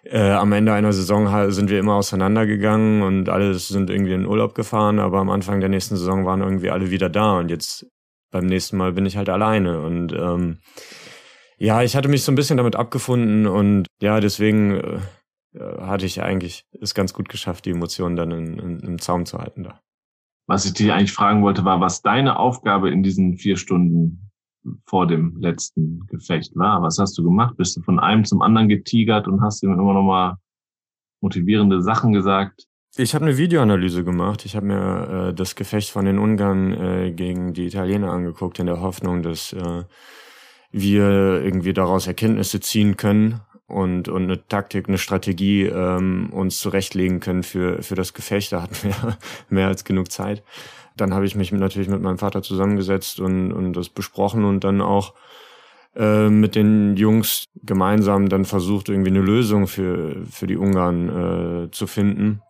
äh, 0.04 0.32
am 0.32 0.52
Ende 0.52 0.74
einer 0.74 0.94
Saison 0.94 1.52
sind 1.52 1.70
wir 1.70 1.80
immer 1.80 1.96
auseinandergegangen 1.96 3.02
und 3.02 3.30
alle 3.30 3.54
sind 3.56 3.90
irgendwie 3.90 4.14
in 4.14 4.26
Urlaub 4.26 4.54
gefahren, 4.54 5.00
aber 5.00 5.20
am 5.20 5.30
Anfang 5.30 5.62
der 5.62 5.70
nächsten 5.70 5.96
Saison 5.96 6.26
waren 6.26 6.42
irgendwie 6.42 6.70
alle 6.70 6.92
wieder 6.92 7.10
da 7.10 7.40
und 7.40 7.50
jetzt 7.50 7.88
beim 8.32 8.46
nächsten 8.46 8.78
Mal 8.78 8.92
bin 8.92 9.06
ich 9.06 9.18
halt 9.18 9.30
alleine 9.30 9.82
und 9.82 10.12
ähm, 10.14 10.60
ja, 11.58 11.82
ich 11.82 11.96
hatte 11.96 12.10
mich 12.10 12.24
so 12.24 12.32
ein 12.32 12.36
bisschen 12.36 12.58
damit 12.58 12.76
abgefunden 12.76 13.48
und 13.48 13.88
ja, 14.02 14.20
deswegen 14.20 14.76
äh, 14.76 15.00
hatte 15.80 16.06
ich 16.06 16.22
eigentlich 16.22 16.66
es 16.82 16.94
ganz 16.94 17.14
gut 17.14 17.30
geschafft, 17.30 17.66
die 17.66 17.72
Emotionen 17.72 18.16
dann 18.16 18.32
in, 18.32 18.60
in, 18.60 18.80
im 18.82 19.00
Zaum 19.00 19.26
zu 19.26 19.38
halten 19.38 19.64
da. 19.64 19.80
Was 20.48 20.66
ich 20.66 20.74
dich 20.74 20.92
eigentlich 20.92 21.14
fragen 21.14 21.42
wollte, 21.42 21.64
war, 21.64 21.80
was 21.80 22.02
deine 22.02 22.38
Aufgabe 22.38 22.90
in 22.90 23.04
diesen 23.04 23.38
vier 23.38 23.58
Stunden 23.58 24.32
vor 24.86 25.08
dem 25.08 25.38
letzten 25.40 26.06
Gefecht 26.08 26.56
war. 26.56 26.82
Was 26.82 26.98
hast 26.98 27.18
du 27.18 27.24
gemacht? 27.24 27.58
Bist 27.58 27.78
du 27.78 27.82
von 27.82 28.00
einem 28.00 28.26
zum 28.26 28.42
anderen 28.42 28.70
getigert 28.70 29.28
und 29.28 29.42
hast 29.42 29.64
ihm 29.64 29.74
immer 29.74 29.94
noch 29.94 30.04
mal 30.04 30.38
motivierende 31.22 31.82
Sachen 31.82 32.14
gesagt? 32.14 32.68
Ich 32.96 33.16
habe 33.16 33.26
eine 33.26 33.38
Videoanalyse 33.38 34.04
gemacht. 34.04 34.46
Ich 34.46 34.56
habe 34.56 34.68
mir 34.68 35.30
äh, 35.30 35.34
das 35.34 35.56
Gefecht 35.56 35.90
von 35.90 36.06
den 36.06 36.20
Ungarn 36.20 36.74
äh, 36.74 37.12
gegen 37.12 37.54
die 37.54 37.66
Italiener 37.66 38.12
angeguckt, 38.12 38.60
in 38.60 38.68
der 38.68 38.82
Hoffnung, 38.82 39.24
dass 39.24 39.52
äh, 39.54 39.84
wir 40.72 41.42
irgendwie 41.44 41.74
daraus 41.74 42.06
Erkenntnisse 42.06 42.60
ziehen 42.60 42.96
können. 42.96 43.42
Und, 43.74 44.08
und 44.08 44.24
eine 44.24 44.48
Taktik, 44.48 44.88
eine 44.88 44.98
Strategie 44.98 45.64
ähm, 45.64 46.30
uns 46.32 46.60
zurechtlegen 46.60 47.20
können 47.20 47.44
für, 47.44 47.82
für 47.82 47.96
das 47.96 48.14
Gefecht. 48.14 48.52
Da 48.52 48.62
hatten 48.62 48.78
wir 48.84 49.18
mehr 49.50 49.68
als 49.68 49.84
genug 49.84 50.12
Zeit. 50.12 50.44
Dann 50.96 51.14
habe 51.14 51.26
ich 51.26 51.36
mich 51.36 51.52
natürlich 51.52 51.90
mit 51.90 52.02
meinem 52.02 52.20
Vater 52.20 52.44
zusammengesetzt 52.44 53.20
und, 53.20 53.52
und 53.52 53.74
das 53.74 53.90
besprochen 53.90 54.46
und 54.46 54.64
dann 54.64 54.82
auch 54.82 55.14
äh, 55.96 56.30
mit 56.30 56.56
den 56.56 56.96
Jungs 56.98 57.46
gemeinsam 57.64 58.30
dann 58.30 58.46
versucht, 58.46 58.90
irgendwie 58.90 59.10
eine 59.10 59.22
Lösung 59.22 59.68
für, 59.68 60.24
für 60.30 60.48
die 60.48 60.58
Ungarn 60.58 61.66
äh, 61.66 61.72
zu 61.72 61.88
finden. 61.88 62.42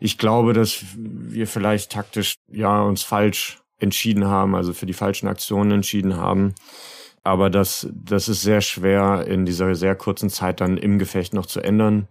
Ich 0.00 0.16
glaube, 0.16 0.52
dass 0.54 0.84
wir 0.96 1.46
vielleicht 1.46 1.92
taktisch 1.92 2.36
ja 2.50 2.82
uns 2.82 3.02
falsch 3.02 3.58
entschieden 3.78 4.26
haben, 4.26 4.54
also 4.54 4.72
für 4.72 4.86
die 4.86 4.92
falschen 4.92 5.28
Aktionen 5.28 5.72
entschieden 5.72 6.16
haben. 6.16 6.54
Aber 7.24 7.50
das, 7.50 7.88
das 7.92 8.28
ist 8.28 8.42
sehr 8.42 8.60
schwer 8.60 9.26
in 9.26 9.44
dieser 9.44 9.74
sehr 9.74 9.94
kurzen 9.94 10.30
Zeit 10.30 10.60
dann 10.60 10.76
im 10.76 10.98
Gefecht 10.98 11.34
noch 11.34 11.46
zu 11.46 11.60
ändern. 11.60 12.08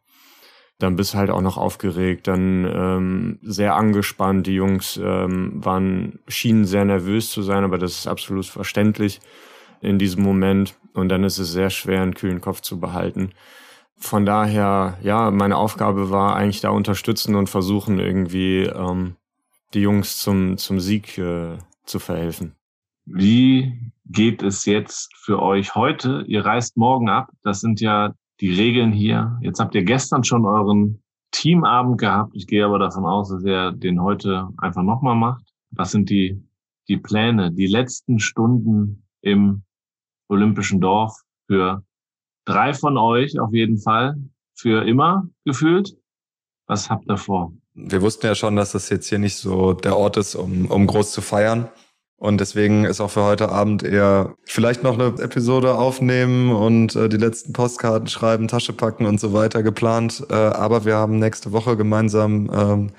Dann 0.80 0.96
bist 0.96 1.16
halt 1.16 1.32
auch 1.32 1.42
noch 1.42 1.58
aufgeregt, 1.58 2.28
dann 2.28 2.66
ähm, 2.66 3.40
sehr 3.42 3.76
angespannt. 3.76 4.46
Die 4.46 4.54
Jungs 4.54 5.00
ähm, 5.02 5.54
waren, 5.66 6.20
schienen 6.28 6.66
sehr 6.66 6.86
nervös 6.86 7.32
zu 7.32 7.42
sein, 7.42 7.64
aber 7.64 7.80
das 7.80 7.94
ist 7.94 8.08
absolut 8.08 8.46
verständlich 8.46 9.20
in 9.82 9.98
diesem 9.98 10.24
Moment. 10.24 10.76
Und 10.94 11.10
dann 11.10 11.24
ist 11.24 11.40
es 11.40 11.52
sehr 11.52 11.72
schwer, 11.72 12.02
einen 12.04 12.14
kühlen 12.14 12.42
Kopf 12.42 12.62
zu 12.62 12.80
behalten. 12.80 13.32
Von 13.96 14.28
daher, 14.28 15.00
ja, 15.02 15.32
meine 15.32 15.58
Aufgabe 15.58 16.12
war 16.12 16.36
eigentlich 16.36 16.62
da 16.62 16.70
unterstützen 16.70 17.36
und 17.36 17.50
versuchen 17.50 18.00
irgendwie 18.00 18.64
ähm, 18.64 19.16
die 19.74 19.82
Jungs 19.82 20.20
zum, 20.20 20.58
zum 20.58 20.80
Sieg 20.80 21.18
äh, 21.18 21.58
zu 21.86 21.98
verhelfen. 21.98 22.56
Wie 23.06 23.92
geht 24.10 24.44
es 24.44 24.66
jetzt 24.66 25.14
für 25.16 25.42
euch 25.42 25.76
heute? 25.76 26.24
Ihr 26.28 26.46
reist 26.46 26.78
morgen 26.78 27.10
ab. 27.10 27.30
Das 27.44 27.60
sind 27.60 27.82
ja 27.82 28.14
die 28.40 28.54
Regeln 28.54 28.92
hier. 28.92 29.38
Jetzt 29.42 29.60
habt 29.60 29.76
ihr 29.76 29.84
gestern 29.84 30.24
schon 30.24 30.46
euren 30.46 31.02
Teamabend 31.32 32.00
gehabt. 32.00 32.32
Ich 32.36 32.48
gehe 32.48 32.66
aber 32.66 32.80
davon 32.80 33.06
aus, 33.06 33.30
dass 33.30 33.44
ihr 33.44 33.72
den 33.72 34.02
heute 34.02 34.50
einfach 34.58 34.84
nochmal 34.84 35.16
macht. 35.16 35.44
Was 35.72 35.92
sind 35.92 36.10
die, 36.10 36.42
die 36.88 36.98
Pläne, 36.98 37.52
die 37.52 37.68
letzten 37.68 38.20
Stunden 38.20 39.04
im 39.22 39.64
Olympischen 40.30 40.80
Dorf 40.80 41.14
für 41.48 41.84
drei 42.46 42.74
von 42.74 42.98
euch 42.98 43.40
auf 43.40 43.54
jeden 43.54 43.78
Fall? 43.78 44.16
Für 44.56 44.88
immer 44.88 45.28
gefühlt? 45.46 45.96
Was 46.66 46.90
habt 46.90 47.10
ihr 47.10 47.18
vor? 47.18 47.54
Wir 47.74 48.02
wussten 48.02 48.26
ja 48.26 48.34
schon, 48.34 48.56
dass 48.56 48.72
das 48.72 48.90
jetzt 48.90 49.08
hier 49.08 49.20
nicht 49.20 49.36
so 49.36 49.74
der 49.74 49.96
Ort 49.96 50.18
ist, 50.18 50.36
um, 50.36 50.66
um 50.66 50.88
groß 50.88 51.12
zu 51.12 51.22
feiern. 51.22 51.70
Und 52.20 52.42
deswegen 52.42 52.84
ist 52.86 53.00
auch 53.00 53.12
für 53.12 53.24
heute 53.24 53.50
Abend 53.50 53.84
eher 53.84 54.36
vielleicht 54.44 54.82
noch 54.82 54.96
eine 54.96 55.22
Episode 55.22 55.76
aufnehmen 55.76 56.52
und 56.52 56.96
äh, 56.96 57.10
die 57.10 57.18
letzten 57.18 57.54
Postkarten 57.54 58.08
schreiben, 58.08 58.48
Tasche 58.48 58.74
packen 58.74 59.06
und 59.06 59.20
so 59.20 59.34
weiter 59.34 59.62
geplant. 59.62 60.26
Äh, 60.30 60.34
aber 60.34 60.84
wir 60.84 60.96
haben 60.96 61.20
nächste 61.20 61.52
Woche 61.52 61.78
gemeinsam 61.78 62.50
ähm, 62.52 62.92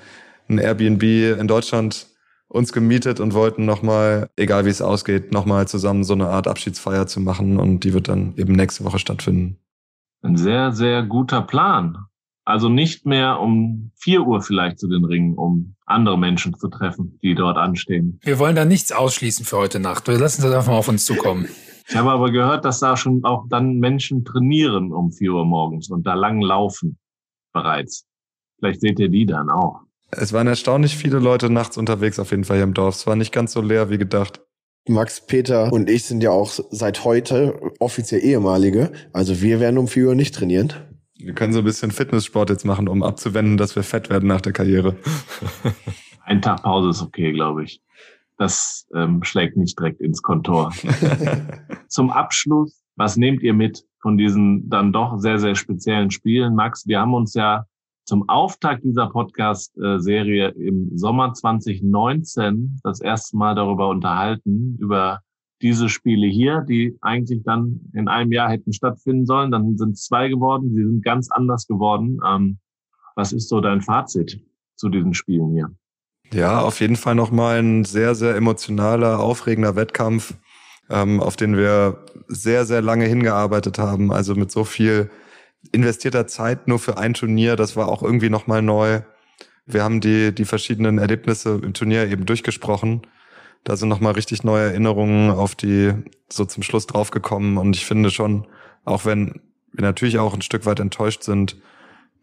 ein 0.49 0.59
Airbnb 0.59 1.03
in 1.03 1.49
Deutschland 1.49 2.07
uns 2.47 2.73
gemietet 2.73 3.21
und 3.21 3.35
wollten 3.35 3.65
nochmal, 3.67 4.31
egal 4.37 4.65
wie 4.65 4.71
es 4.71 4.81
ausgeht, 4.81 5.33
nochmal 5.33 5.69
zusammen 5.69 6.05
so 6.05 6.15
eine 6.15 6.29
Art 6.29 6.47
Abschiedsfeier 6.47 7.07
zu 7.07 7.21
machen 7.21 7.59
und 7.59 7.85
die 7.85 7.93
wird 7.93 8.09
dann 8.09 8.35
eben 8.37 8.55
nächste 8.55 8.85
Woche 8.85 8.99
stattfinden. 8.99 9.59
Ein 10.23 10.37
sehr, 10.37 10.73
sehr 10.73 11.03
guter 11.03 11.43
Plan. 11.43 12.08
Also 12.49 12.71
nicht 12.71 13.05
mehr 13.05 13.41
um 13.41 13.91
vier 13.95 14.23
Uhr 14.23 14.41
vielleicht 14.41 14.79
zu 14.79 14.89
den 14.89 15.05
Ringen, 15.05 15.35
um 15.35 15.75
andere 15.85 16.19
Menschen 16.19 16.57
zu 16.57 16.69
treffen, 16.69 17.19
die 17.23 17.35
dort 17.35 17.59
anstehen. 17.59 18.19
Wir 18.23 18.39
wollen 18.39 18.57
da 18.57 18.65
nichts 18.65 18.91
ausschließen 18.91 19.45
für 19.45 19.59
heute 19.59 19.81
Nacht. 19.81 20.09
Wir 20.09 20.17
lassen 20.17 20.41
das 20.41 20.55
einfach 20.55 20.73
mal 20.73 20.79
auf 20.79 20.89
uns 20.89 21.05
zukommen. 21.05 21.47
Ich 21.87 21.95
habe 21.95 22.11
aber 22.11 22.33
gehört, 22.33 22.65
dass 22.65 22.81
da 22.81 22.97
schon 22.97 23.23
auch 23.25 23.45
dann 23.51 23.81
Menschen 23.81 24.25
trainieren 24.25 24.95
um 24.95 25.13
vier 25.13 25.35
Uhr 25.35 25.45
morgens 25.45 25.91
und 25.91 26.07
da 26.07 26.15
lang 26.15 26.41
laufen 26.41 26.97
bereits. 27.53 28.07
Vielleicht 28.59 28.81
seht 28.81 28.99
ihr 28.99 29.11
die 29.11 29.27
dann 29.27 29.51
auch. 29.51 29.81
Es 30.11 30.33
waren 30.33 30.47
erstaunlich 30.47 30.97
viele 30.97 31.19
Leute 31.19 31.51
nachts 31.51 31.77
unterwegs 31.77 32.19
auf 32.19 32.31
jeden 32.31 32.45
Fall 32.45 32.57
hier 32.57 32.65
im 32.65 32.73
Dorf. 32.73 32.95
Es 32.95 33.07
war 33.07 33.15
nicht 33.15 33.31
ganz 33.31 33.53
so 33.53 33.61
leer 33.61 33.91
wie 33.91 33.99
gedacht. 33.99 34.41
Max, 34.89 35.21
Peter 35.27 35.71
und 35.71 35.91
ich 35.91 36.05
sind 36.05 36.23
ja 36.23 36.31
auch 36.31 36.51
seit 36.71 37.05
heute 37.05 37.61
offiziell 37.79 38.25
ehemalige. 38.25 38.91
Also 39.13 39.43
wir 39.43 39.61
werden 39.61 39.77
um 39.77 39.87
vier 39.87 40.09
Uhr 40.09 40.15
nicht 40.15 40.35
trainieren. 40.35 40.73
Wir 41.19 41.35
können 41.35 41.53
so 41.53 41.59
ein 41.59 41.65
bisschen 41.65 41.91
Fitnesssport 41.91 42.49
jetzt 42.51 42.65
machen, 42.65 42.89
um 42.89 43.03
abzuwenden, 43.03 43.57
dass 43.57 43.75
wir 43.75 43.83
fett 43.83 44.09
werden 44.09 44.29
nach 44.29 44.41
der 44.41 44.53
Karriere. 44.53 44.97
Ein 46.25 46.41
Tag 46.41 46.63
Pause 46.63 46.91
ist 46.91 47.03
okay, 47.03 47.33
glaube 47.33 47.65
ich. 47.65 47.83
Das 48.37 48.87
ähm, 48.95 49.25
schlägt 49.25 49.57
nicht 49.57 49.79
direkt 49.79 50.01
ins 50.01 50.23
Kontor. 50.23 50.73
Zum 51.89 52.11
Abschluss, 52.11 52.85
was 52.95 53.17
nehmt 53.17 53.43
ihr 53.43 53.53
mit 53.53 53.85
von 54.01 54.17
diesen 54.17 54.69
dann 54.71 54.93
doch 54.93 55.19
sehr, 55.19 55.41
sehr 55.41 55.57
speziellen 55.57 56.13
Spielen? 56.13 56.55
Max, 56.55 56.87
wir 56.87 57.01
haben 57.01 57.15
uns 57.15 57.35
ja 57.35 57.65
zum 58.05 58.29
Auftakt 58.29 58.85
dieser 58.85 59.09
Podcast-Serie 59.09 60.49
im 60.51 60.97
Sommer 60.97 61.35
2019 61.35 62.79
das 62.85 63.01
erste 63.01 63.37
Mal 63.37 63.57
darüber 63.57 63.89
unterhalten, 63.89 64.77
über 64.79 65.21
diese 65.62 65.88
Spiele 65.88 66.27
hier, 66.27 66.64
die 66.68 66.97
eigentlich 67.01 67.42
dann 67.44 67.81
in 67.92 68.09
einem 68.09 68.33
Jahr 68.33 68.51
hätten 68.51 68.73
stattfinden 68.73 69.27
sollen. 69.27 69.51
Dann 69.51 69.77
sind 69.77 69.99
zwei 69.99 70.29
geworden, 70.29 70.75
sie 70.75 70.85
sind 70.85 71.05
ganz 71.05 71.31
anders 71.31 71.66
geworden. 71.66 72.18
Ähm, 72.27 72.59
was 73.16 73.33
ist 73.33 73.49
so 73.49 73.61
dein 73.61 73.81
Fazit 73.81 74.40
zu 74.77 74.88
diesen 74.88 75.14
Spielen 75.14 75.53
hier? 75.53 75.71
Ja, 76.33 76.61
auf 76.61 76.81
jeden 76.81 76.97
Fall 76.97 77.14
nochmal 77.14 77.59
ein 77.59 77.85
sehr, 77.85 78.14
sehr 78.14 78.37
emotionaler, 78.37 79.18
aufregender 79.18 79.77
Wettkampf, 79.77 80.35
ähm, 80.90 81.21
auf 81.21 81.37
den 81.37 81.57
wir 81.57 82.05
sehr, 82.29 82.64
sehr 82.64 82.83
lange 82.83 83.07
hingearbeitet 83.07 83.79
haben. 83.79 84.12
Also 84.12 84.35
mit 84.35 84.51
so 84.51 84.64
viel 84.64 85.11
investierter 85.73 86.27
Zeit 86.27 86.68
nur 86.68 86.79
für 86.79 86.99
ein 86.99 87.14
Turnier, 87.14 87.57
das 87.57 87.77
war 87.77 87.88
auch 87.88 88.03
irgendwie 88.03 88.31
nochmal 88.31 88.62
neu. 88.62 89.01
Wir 89.66 89.83
haben 89.83 90.01
die, 90.01 90.33
die 90.33 90.44
verschiedenen 90.44 90.99
Erlebnisse 90.99 91.61
im 91.62 91.75
Turnier 91.75 92.07
eben 92.09 92.27
durchgesprochen 92.27 93.03
da 93.64 93.77
sind 93.77 93.88
nochmal 93.88 94.12
richtig 94.12 94.44
neue 94.44 94.71
Erinnerungen 94.71 95.31
auf 95.31 95.55
die 95.55 95.92
so 96.31 96.44
zum 96.44 96.62
Schluss 96.62 96.87
draufgekommen. 96.87 97.59
Und 97.59 97.77
ich 97.77 97.85
finde 97.87 98.11
schon, 98.11 98.47
auch 98.85 99.05
wenn 99.05 99.40
wir 99.73 99.83
natürlich 99.83 100.18
auch 100.18 100.35
ein 100.35 100.42
Stück 100.42 100.66
weit 100.66 100.81
enttäuscht 100.81 101.23
sind, 101.23 101.57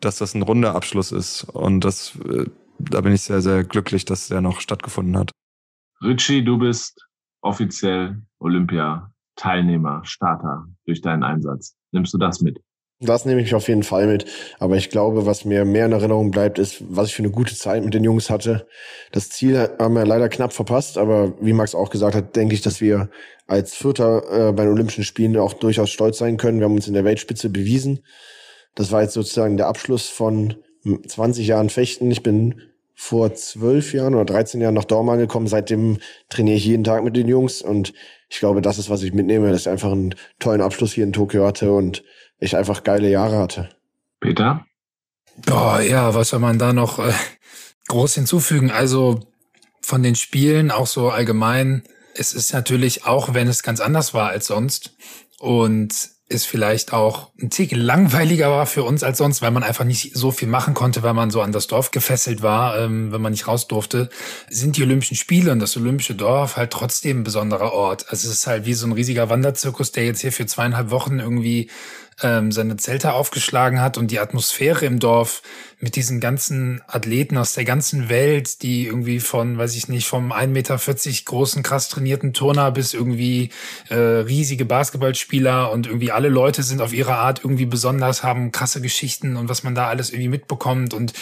dass 0.02 0.17
das 0.17 0.34
ein 0.34 0.41
runder 0.41 0.76
Abschluss 0.76 1.12
ist. 1.12 1.43
Und 1.43 1.82
das, 1.82 2.17
äh, 2.28 2.45
da 2.80 3.02
bin 3.02 3.13
ich 3.13 3.21
sehr, 3.21 3.41
sehr 3.41 3.63
glücklich, 3.63 4.06
dass 4.06 4.28
der 4.28 4.41
noch 4.41 4.60
stattgefunden 4.60 5.17
hat. 5.17 5.32
Richie, 6.02 6.43
du 6.43 6.58
bist 6.58 7.06
offiziell 7.41 8.21
Olympia-Teilnehmer, 8.39 10.02
Starter 10.04 10.65
durch 10.86 11.02
deinen 11.02 11.24
Einsatz. 11.24 11.76
Nimmst 11.91 12.13
du 12.13 12.17
das 12.17 12.41
mit? 12.41 12.60
Das 13.02 13.26
nehme 13.26 13.42
ich 13.42 13.54
auf 13.54 13.68
jeden 13.68 13.84
Fall 13.84 14.08
mit. 14.08 14.26
Aber 14.58 14.78
ich 14.78 14.90
glaube, 14.90 15.26
was 15.26 15.44
mir 15.44 15.66
mehr 15.66 15.86
in 15.86 15.92
Erinnerung 15.92 16.32
bleibt, 16.32 16.60
ist, 16.60 16.82
was 16.88 17.10
ich 17.10 17.16
für 17.16 17.24
eine 17.24 17.32
gute 17.32 17.54
Zeit 17.54 17.84
mit 17.84 17.94
den 17.94 18.06
Jungs 18.06 18.30
hatte. 18.30 18.68
Das 19.12 19.30
Ziel 19.30 19.70
haben 19.80 19.96
wir 19.96 20.06
leider 20.06 20.30
knapp 20.30 20.54
verpasst, 20.54 20.98
aber 20.98 21.34
wie 21.42 21.52
Max 21.52 21.76
auch 21.76 21.90
gesagt 21.90 22.16
hat, 22.16 22.36
denke 22.38 22.56
ich, 22.56 22.62
dass 22.62 22.80
wir 22.80 23.10
als 23.48 23.76
Vierter 23.76 24.50
äh, 24.50 24.52
bei 24.54 24.64
den 24.64 24.72
Olympischen 24.72 25.04
Spielen 25.04 25.36
auch 25.38 25.54
durchaus 25.54 25.90
stolz 25.90 26.18
sein 26.18 26.38
können. 26.38 26.60
Wir 26.60 26.66
haben 26.66 26.76
uns 26.76 26.88
in 26.88 26.94
der 26.94 27.04
Weltspitze 27.04 27.50
bewiesen. 27.50 28.00
Das 28.76 28.92
war 28.92 29.02
jetzt 29.02 29.14
sozusagen 29.14 29.58
der 29.58 29.68
Abschluss 29.68 30.08
von 30.08 30.56
20 31.08 31.48
Jahren 31.48 31.70
Fechten. 31.70 32.10
Ich 32.12 32.24
bin 32.24 32.62
vor 32.94 33.34
zwölf 33.34 33.94
Jahren 33.94 34.16
oder 34.16 34.26
13 34.26 34.62
Jahren 34.62 34.74
nach 34.74 34.86
Dortmund 34.86 35.20
gekommen. 35.20 35.48
Seitdem 35.48 35.98
trainiere 36.30 36.56
ich 36.56 36.66
jeden 36.66 36.86
Tag 36.86 37.04
mit 37.04 37.16
den 37.18 37.28
Jungs 37.28 37.62
und 37.62 37.94
ich 38.30 38.40
glaube, 38.40 38.62
das 38.62 38.80
ist, 38.80 38.90
was 38.90 39.04
ich 39.04 39.14
mitnehme, 39.14 39.52
dass 39.52 39.62
ich 39.62 39.70
einfach 39.70 39.92
einen 39.92 40.16
tollen 40.40 40.62
Abschluss 40.62 40.94
hier 40.94 41.04
in 41.04 41.14
Tokio 41.14 41.46
hatte 41.46 41.74
und 41.74 42.04
ich 42.39 42.56
einfach 42.56 42.84
geile 42.84 43.10
Jahre 43.10 43.38
hatte. 43.38 43.69
Peter? 44.19 44.65
Oh, 45.50 45.78
ja, 45.80 46.13
was 46.13 46.30
soll 46.30 46.39
man 46.39 46.60
da 46.60 46.74
noch 46.74 47.00
äh, 47.00 47.13
groß 47.88 48.15
hinzufügen? 48.15 48.71
Also 48.71 49.19
von 49.82 50.02
den 50.04 50.15
Spielen 50.15 50.71
auch 50.71 50.88
so 50.88 51.10
allgemein. 51.10 51.84
Es 52.15 52.34
ist 52.34 52.54
natürlich 52.54 53.06
auch, 53.06 53.34
wenn 53.34 53.48
es 53.48 53.62
ganz 53.62 53.80
anders 53.82 54.13
war 54.13 54.30
als 54.30 54.48
sonst 54.48 54.95
und 55.39 56.15
ist 56.28 56.48
vielleicht 56.48 56.91
auch 56.91 57.32
ein 57.39 57.52
Tick 57.52 57.71
langweiliger 57.76 58.50
war 58.50 58.65
für 58.65 58.84
uns 58.84 59.04
als 59.04 59.19
sonst, 59.19 59.43
weil 59.43 59.52
man 59.52 59.62
einfach 59.62 59.86
nicht 59.86 60.15
so 60.15 60.32
viel 60.32 60.48
machen 60.48 60.74
konnte, 60.74 61.04
weil 61.04 61.13
man 61.13 61.30
so 61.30 61.41
an 61.41 61.52
das 61.52 61.67
Dorf 61.67 61.91
gefesselt 61.91 62.41
war, 62.41 62.80
ähm, 62.80 63.12
wenn 63.12 63.21
man 63.21 63.32
nicht 63.32 63.48
raus 63.48 63.67
durfte, 63.67 64.10
sind 64.50 64.76
die 64.76 64.82
Olympischen 64.82 65.15
Spiele 65.15 65.52
und 65.52 65.60
das 65.60 65.78
Olympische 65.78 66.15
Dorf 66.15 66.58
halt 66.58 66.71
trotzdem 66.71 67.19
ein 67.19 67.24
besonderer 67.24 67.74
Ort. 67.74 68.10
Also 68.10 68.28
es 68.28 68.34
ist 68.34 68.48
halt 68.48 68.65
wie 68.65 68.74
so 68.74 68.88
ein 68.88 68.93
riesiger 68.93 69.30
Wanderzirkus, 69.30 69.91
der 69.91 70.06
jetzt 70.06 70.21
hier 70.21 70.32
für 70.32 70.48
zweieinhalb 70.48 70.89
Wochen 70.89 71.19
irgendwie 71.19 71.69
ähm, 72.21 72.51
seine 72.51 72.78
Zelte 72.78 73.13
aufgeschlagen 73.13 73.82
hat 73.82 73.97
und 73.97 74.10
die 74.10 74.19
Atmosphäre 74.19 74.86
im 74.86 74.99
Dorf 74.99 75.41
mit 75.80 75.97
diesen 75.97 76.21
ganzen 76.21 76.82
Athleten 76.88 77.38
aus 77.38 77.54
der 77.54 77.65
ganzen 77.65 78.08
Welt, 78.08 78.62
die 78.62 78.86
irgendwie 78.86 79.19
von, 79.19 79.58
weiß 79.58 79.75
ich 79.75 79.89
nicht, 79.89 80.08
vom 80.08 80.32
1,40 80.32 80.47
Meter 80.47 80.80
großen, 81.25 81.63
krass 81.63 81.89
trainierten 81.89 82.34
Turner 82.34 82.71
bis 82.71 82.93
irgendwie 82.93 83.49
äh, 83.89 83.95
riesige 83.95 84.63
Basketballspieler 84.63 85.71
und 85.71 85.88
irgendwie 85.88 86.12
alle 86.12 86.30
Leute 86.30 86.63
sind 86.63 86.82
auf 86.82 86.93
ihre 86.93 87.15
Art 87.15 87.41
irgendwie 87.43 87.65
besonders, 87.65 88.23
haben 88.23 88.54
krasse 88.54 88.80
Geschichten 88.80 89.36
und 89.36 89.49
was 89.49 89.63
man 89.63 89.75
da 89.75 89.88
alles 89.88 90.12
irgendwie 90.12 90.30
mitbekommt. 90.30 90.93
Und 90.93 91.13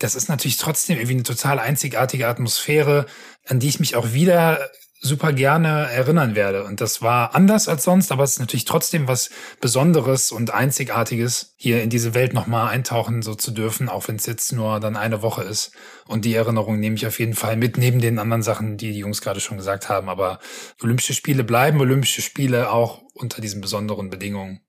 das 0.00 0.16
ist 0.16 0.28
natürlich 0.28 0.56
trotzdem 0.56 0.96
irgendwie 0.96 1.14
eine 1.14 1.22
total 1.22 1.60
einzigartige 1.60 2.26
Atmosphäre, 2.26 3.06
an 3.46 3.60
die 3.60 3.68
ich 3.68 3.78
mich 3.78 3.94
auch 3.94 4.12
wieder 4.12 4.58
super 5.00 5.32
gerne 5.32 5.88
erinnern 5.90 6.34
werde. 6.34 6.64
Und 6.64 6.80
das 6.82 7.00
war 7.00 7.34
anders 7.34 7.68
als 7.68 7.84
sonst, 7.84 8.12
aber 8.12 8.22
es 8.22 8.32
ist 8.32 8.40
natürlich 8.40 8.66
trotzdem 8.66 9.08
was 9.08 9.30
Besonderes 9.60 10.30
und 10.30 10.52
Einzigartiges, 10.52 11.54
hier 11.56 11.82
in 11.82 11.88
diese 11.88 12.14
Welt 12.14 12.34
nochmal 12.34 12.68
eintauchen 12.68 13.22
so 13.22 13.34
zu 13.34 13.50
dürfen, 13.50 13.88
auch 13.88 14.08
wenn 14.08 14.16
es 14.16 14.26
jetzt 14.26 14.52
nur 14.52 14.78
dann 14.78 14.96
eine 14.96 15.22
Woche 15.22 15.42
ist. 15.42 15.72
Und 16.06 16.26
die 16.26 16.34
Erinnerung 16.34 16.78
nehme 16.78 16.96
ich 16.96 17.06
auf 17.06 17.18
jeden 17.18 17.34
Fall 17.34 17.56
mit, 17.56 17.78
neben 17.78 18.00
den 18.00 18.18
anderen 18.18 18.42
Sachen, 18.42 18.76
die 18.76 18.92
die 18.92 18.98
Jungs 18.98 19.22
gerade 19.22 19.40
schon 19.40 19.56
gesagt 19.56 19.88
haben. 19.88 20.10
Aber 20.10 20.38
Olympische 20.82 21.14
Spiele 21.14 21.44
bleiben 21.44 21.80
Olympische 21.80 22.20
Spiele 22.20 22.70
auch 22.70 23.00
unter 23.14 23.40
diesen 23.40 23.62
besonderen 23.62 24.10
Bedingungen. 24.10 24.60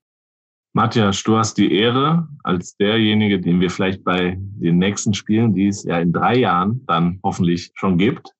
Matthias, 0.74 1.22
du 1.22 1.36
hast 1.36 1.58
die 1.58 1.76
Ehre, 1.76 2.26
als 2.42 2.74
derjenige, 2.78 3.38
den 3.38 3.60
wir 3.60 3.68
vielleicht 3.68 4.02
bei 4.04 4.38
den 4.38 4.78
nächsten 4.78 5.12
Spielen, 5.12 5.54
die 5.54 5.66
es 5.66 5.84
ja 5.84 5.98
in 5.98 6.14
drei 6.14 6.36
Jahren 6.36 6.82
dann 6.86 7.20
hoffentlich 7.22 7.72
schon 7.74 7.98
gibt, 7.98 8.30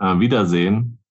äh, 0.00 0.20
wiedersehen, 0.20 1.01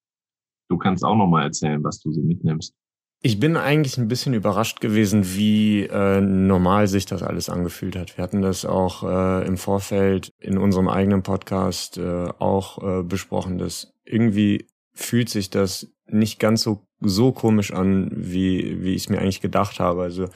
Du 0.72 0.78
kannst 0.78 1.04
auch 1.04 1.16
noch 1.16 1.26
mal 1.26 1.42
erzählen, 1.42 1.84
was 1.84 2.00
du 2.00 2.12
so 2.12 2.22
mitnimmst. 2.22 2.74
Ich 3.20 3.38
bin 3.38 3.58
eigentlich 3.58 3.98
ein 3.98 4.08
bisschen 4.08 4.32
überrascht 4.32 4.80
gewesen, 4.80 5.36
wie 5.36 5.82
äh, 5.82 6.22
normal 6.22 6.88
sich 6.88 7.04
das 7.04 7.22
alles 7.22 7.50
angefühlt 7.50 7.94
hat. 7.94 8.16
Wir 8.16 8.24
hatten 8.24 8.40
das 8.40 8.64
auch 8.64 9.02
äh, 9.02 9.46
im 9.46 9.58
Vorfeld 9.58 10.32
in 10.38 10.56
unserem 10.56 10.88
eigenen 10.88 11.22
Podcast 11.22 11.98
äh, 11.98 12.28
auch 12.38 12.82
äh, 12.82 13.02
besprochen, 13.02 13.58
dass 13.58 13.92
irgendwie 14.06 14.66
fühlt 14.94 15.28
sich 15.28 15.50
das 15.50 15.92
nicht 16.06 16.40
ganz 16.40 16.62
so 16.62 16.86
so 17.02 17.32
komisch 17.32 17.70
an, 17.70 18.10
wie 18.14 18.82
wie 18.82 18.94
ich 18.94 19.02
es 19.02 19.08
mir 19.10 19.18
eigentlich 19.18 19.42
gedacht 19.42 19.78
habe. 19.78 20.00
Also 20.00 20.28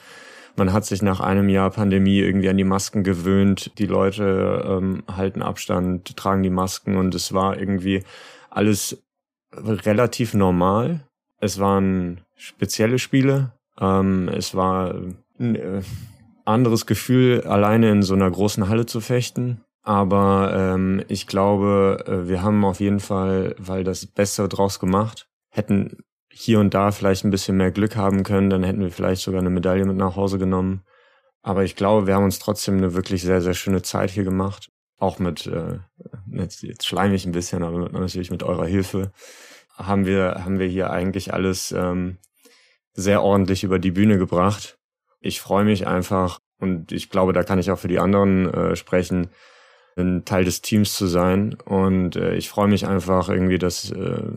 man 0.55 0.71
hat 0.71 0.85
sich 0.85 1.01
nach 1.01 1.19
einem 1.19 1.49
Jahr 1.49 1.71
Pandemie 1.71 2.19
irgendwie 2.19 2.49
an 2.49 2.57
die 2.57 2.63
Masken 2.63 3.03
gewöhnt. 3.03 3.71
Die 3.79 3.87
Leute 3.87 4.63
ähm, 4.69 5.03
halten 5.07 5.41
Abstand, 5.41 6.15
tragen 6.15 6.43
die 6.43 6.51
Masken 6.51 6.95
und 6.95 7.15
es 7.15 7.33
war 7.33 7.57
irgendwie 7.57 8.03
alles 8.51 9.03
relativ 9.51 10.33
normal. 10.33 11.07
Es 11.39 11.59
waren 11.59 12.21
spezielle 12.35 12.99
Spiele. 12.99 13.53
Ähm, 13.79 14.29
es 14.29 14.55
war 14.55 14.95
ein 15.39 15.55
äh, 15.55 15.81
anderes 16.45 16.85
Gefühl, 16.85 17.41
alleine 17.41 17.91
in 17.91 18.01
so 18.01 18.13
einer 18.13 18.29
großen 18.29 18.69
Halle 18.69 18.85
zu 18.85 19.01
fechten. 19.01 19.61
Aber 19.83 20.51
ähm, 20.53 21.03
ich 21.07 21.27
glaube, 21.27 22.03
äh, 22.07 22.27
wir 22.27 22.41
haben 22.41 22.65
auf 22.65 22.79
jeden 22.79 22.99
Fall, 22.99 23.55
weil 23.57 23.83
das 23.83 24.05
Beste 24.05 24.47
draus 24.49 24.79
gemacht, 24.79 25.27
hätten 25.49 26.03
hier 26.29 26.59
und 26.59 26.73
da 26.73 26.91
vielleicht 26.91 27.23
ein 27.23 27.31
bisschen 27.31 27.57
mehr 27.57 27.71
Glück 27.71 27.95
haben 27.95 28.23
können, 28.23 28.49
dann 28.49 28.63
hätten 28.63 28.81
wir 28.81 28.91
vielleicht 28.91 29.21
sogar 29.21 29.39
eine 29.39 29.49
Medaille 29.49 29.85
mit 29.85 29.97
nach 29.97 30.15
Hause 30.15 30.37
genommen. 30.37 30.81
Aber 31.41 31.63
ich 31.63 31.75
glaube, 31.75 32.05
wir 32.05 32.15
haben 32.15 32.25
uns 32.25 32.39
trotzdem 32.39 32.77
eine 32.77 32.93
wirklich 32.93 33.21
sehr, 33.21 33.41
sehr 33.41 33.53
schöne 33.53 33.81
Zeit 33.81 34.09
hier 34.09 34.25
gemacht. 34.25 34.69
Auch 34.97 35.19
mit, 35.19 35.45
äh, 35.47 35.79
jetzt, 36.31 36.63
jetzt 36.63 36.87
schleim 36.87 37.13
ich 37.13 37.25
ein 37.25 37.31
bisschen, 37.31 37.63
aber 37.63 37.89
natürlich 37.89 38.31
mit 38.31 38.43
eurer 38.43 38.65
Hilfe 38.65 39.11
haben 39.75 40.05
wir, 40.05 40.43
haben 40.43 40.59
wir 40.59 40.67
hier 40.67 40.89
eigentlich 40.89 41.33
alles 41.33 41.71
ähm, 41.71 42.17
sehr 42.93 43.21
ordentlich 43.21 43.63
über 43.63 43.77
die 43.77 43.91
Bühne 43.91 44.17
gebracht. 44.17 44.77
Ich 45.19 45.39
freue 45.39 45.65
mich 45.65 45.85
einfach 45.85 46.39
und 46.59 46.91
ich 46.91 47.09
glaube, 47.09 47.33
da 47.33 47.43
kann 47.43 47.59
ich 47.59 47.69
auch 47.69 47.79
für 47.79 47.87
die 47.87 47.99
anderen 47.99 48.51
äh, 48.51 48.75
sprechen, 48.75 49.29
ein 49.95 50.25
Teil 50.25 50.45
des 50.45 50.61
Teams 50.61 50.95
zu 50.95 51.07
sein. 51.07 51.55
Und 51.65 52.15
äh, 52.15 52.35
ich 52.35 52.49
freue 52.49 52.67
mich 52.67 52.87
einfach 52.87 53.29
irgendwie, 53.29 53.59
dass 53.59 53.91
äh, 53.91 54.31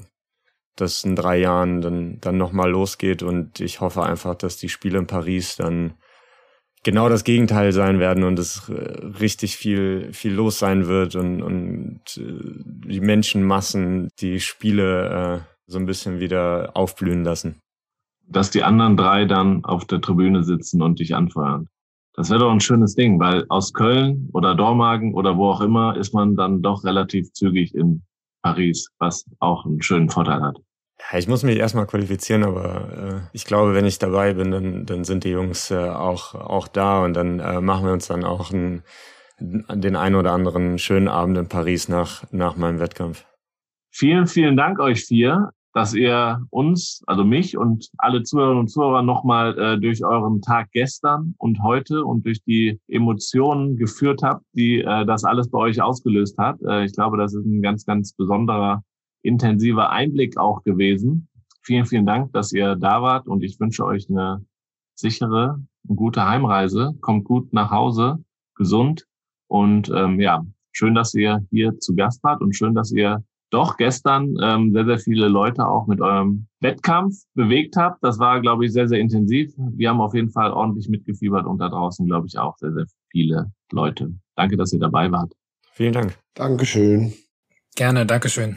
das 0.76 1.04
in 1.04 1.16
drei 1.16 1.38
Jahren 1.38 1.80
dann, 1.80 2.20
dann 2.20 2.38
nochmal 2.38 2.70
losgeht 2.70 3.22
und 3.22 3.60
ich 3.60 3.80
hoffe 3.80 4.02
einfach, 4.02 4.34
dass 4.34 4.56
die 4.56 4.68
Spiele 4.68 4.98
in 4.98 5.06
Paris 5.06 5.56
dann 5.56 5.94
genau 6.82 7.08
das 7.08 7.24
Gegenteil 7.24 7.72
sein 7.72 7.98
werden 7.98 8.24
und 8.24 8.38
es 8.38 8.68
äh, 8.68 8.72
richtig 9.20 9.56
viel, 9.56 10.12
viel 10.12 10.32
los 10.32 10.58
sein 10.58 10.86
wird 10.86 11.14
und, 11.14 11.42
und 11.42 12.00
äh, 12.16 12.22
die 12.88 13.00
Menschenmassen 13.00 14.08
die 14.20 14.40
Spiele 14.40 15.44
äh, 15.46 15.50
so 15.66 15.78
ein 15.78 15.86
bisschen 15.86 16.20
wieder 16.20 16.70
aufblühen 16.74 17.24
lassen. 17.24 17.60
Dass 18.26 18.50
die 18.50 18.62
anderen 18.62 18.96
drei 18.96 19.24
dann 19.24 19.64
auf 19.64 19.84
der 19.84 20.00
Tribüne 20.00 20.44
sitzen 20.44 20.82
und 20.82 21.00
dich 21.00 21.14
anfeuern. 21.14 21.68
Das 22.14 22.28
wäre 22.30 22.40
doch 22.40 22.50
ein 22.50 22.60
schönes 22.60 22.94
Ding, 22.94 23.18
weil 23.20 23.44
aus 23.48 23.72
Köln 23.72 24.28
oder 24.32 24.54
Dormagen 24.54 25.14
oder 25.14 25.36
wo 25.36 25.50
auch 25.50 25.60
immer 25.60 25.96
ist 25.96 26.12
man 26.12 26.36
dann 26.36 26.60
doch 26.60 26.84
relativ 26.84 27.32
zügig 27.32 27.74
in 27.74 28.02
Paris, 28.42 28.88
was 28.98 29.24
auch 29.38 29.64
einen 29.64 29.82
schönen 29.82 30.10
Vorteil 30.10 30.42
hat. 30.42 30.58
Ich 31.16 31.26
muss 31.26 31.42
mich 31.42 31.58
erstmal 31.58 31.86
qualifizieren, 31.86 32.44
aber 32.44 33.22
äh, 33.24 33.28
ich 33.32 33.44
glaube, 33.44 33.74
wenn 33.74 33.84
ich 33.84 33.98
dabei 33.98 34.34
bin, 34.34 34.50
dann, 34.50 34.86
dann 34.86 35.04
sind 35.04 35.24
die 35.24 35.30
Jungs 35.30 35.70
äh, 35.70 35.88
auch, 35.88 36.34
auch 36.34 36.68
da 36.68 37.04
und 37.04 37.14
dann 37.14 37.40
äh, 37.40 37.60
machen 37.60 37.86
wir 37.86 37.92
uns 37.92 38.06
dann 38.06 38.24
auch 38.24 38.52
einen, 38.52 38.82
den 39.40 39.96
einen 39.96 40.14
oder 40.14 40.32
anderen 40.32 40.78
schönen 40.78 41.08
Abend 41.08 41.36
in 41.36 41.48
Paris 41.48 41.88
nach, 41.88 42.24
nach 42.30 42.56
meinem 42.56 42.78
Wettkampf. 42.78 43.24
Vielen, 43.90 44.26
vielen 44.26 44.56
Dank 44.56 44.78
euch 44.78 45.04
vier, 45.04 45.50
dass 45.72 45.94
ihr 45.94 46.44
uns, 46.50 47.02
also 47.06 47.24
mich 47.24 47.56
und 47.56 47.88
alle 47.98 48.22
Zuhörerinnen 48.22 48.60
und 48.60 48.68
Zuhörer 48.68 49.02
nochmal 49.02 49.58
äh, 49.58 49.80
durch 49.80 50.04
euren 50.04 50.40
Tag 50.42 50.68
gestern 50.72 51.34
und 51.38 51.62
heute 51.62 52.04
und 52.04 52.26
durch 52.26 52.42
die 52.44 52.80
Emotionen 52.88 53.76
geführt 53.76 54.20
habt, 54.22 54.44
die 54.52 54.80
äh, 54.80 55.06
das 55.06 55.24
alles 55.24 55.50
bei 55.50 55.58
euch 55.58 55.80
ausgelöst 55.80 56.38
hat. 56.38 56.60
Äh, 56.62 56.84
ich 56.84 56.92
glaube, 56.92 57.16
das 57.16 57.34
ist 57.34 57.44
ein 57.44 57.62
ganz, 57.62 57.84
ganz 57.84 58.12
besonderer 58.12 58.82
intensiver 59.22 59.90
Einblick 59.90 60.36
auch 60.38 60.62
gewesen. 60.62 61.28
Vielen, 61.62 61.86
vielen 61.86 62.06
Dank, 62.06 62.32
dass 62.32 62.52
ihr 62.52 62.76
da 62.76 63.02
wart 63.02 63.26
und 63.26 63.42
ich 63.42 63.60
wünsche 63.60 63.84
euch 63.84 64.08
eine 64.08 64.44
sichere 64.94 65.62
und 65.86 65.96
gute 65.96 66.26
Heimreise. 66.26 66.94
Kommt 67.00 67.24
gut 67.24 67.52
nach 67.52 67.70
Hause, 67.70 68.22
gesund 68.54 69.06
und 69.48 69.90
ähm, 69.94 70.20
ja, 70.20 70.44
schön, 70.72 70.94
dass 70.94 71.14
ihr 71.14 71.44
hier 71.50 71.78
zu 71.78 71.94
Gast 71.94 72.22
wart 72.22 72.40
und 72.40 72.54
schön, 72.54 72.74
dass 72.74 72.92
ihr 72.92 73.22
doch 73.50 73.76
gestern 73.76 74.36
ähm, 74.40 74.72
sehr, 74.72 74.84
sehr 74.84 74.98
viele 74.98 75.28
Leute 75.28 75.66
auch 75.66 75.86
mit 75.86 76.00
eurem 76.00 76.46
Wettkampf 76.60 77.16
bewegt 77.34 77.76
habt. 77.76 78.02
Das 78.02 78.18
war, 78.18 78.40
glaube 78.40 78.64
ich, 78.64 78.72
sehr, 78.72 78.88
sehr 78.88 79.00
intensiv. 79.00 79.52
Wir 79.56 79.90
haben 79.90 80.00
auf 80.00 80.14
jeden 80.14 80.30
Fall 80.30 80.52
ordentlich 80.52 80.88
mitgefiebert 80.88 81.46
und 81.46 81.58
da 81.58 81.68
draußen, 81.68 82.06
glaube 82.06 82.28
ich, 82.28 82.38
auch 82.38 82.56
sehr, 82.58 82.72
sehr 82.72 82.86
viele 83.10 83.52
Leute. 83.72 84.14
Danke, 84.36 84.56
dass 84.56 84.72
ihr 84.72 84.78
dabei 84.78 85.10
wart. 85.10 85.32
Vielen 85.72 85.92
Dank. 85.92 86.16
Dankeschön. 86.34 87.12
Gerne, 87.74 88.06
Dankeschön. 88.06 88.56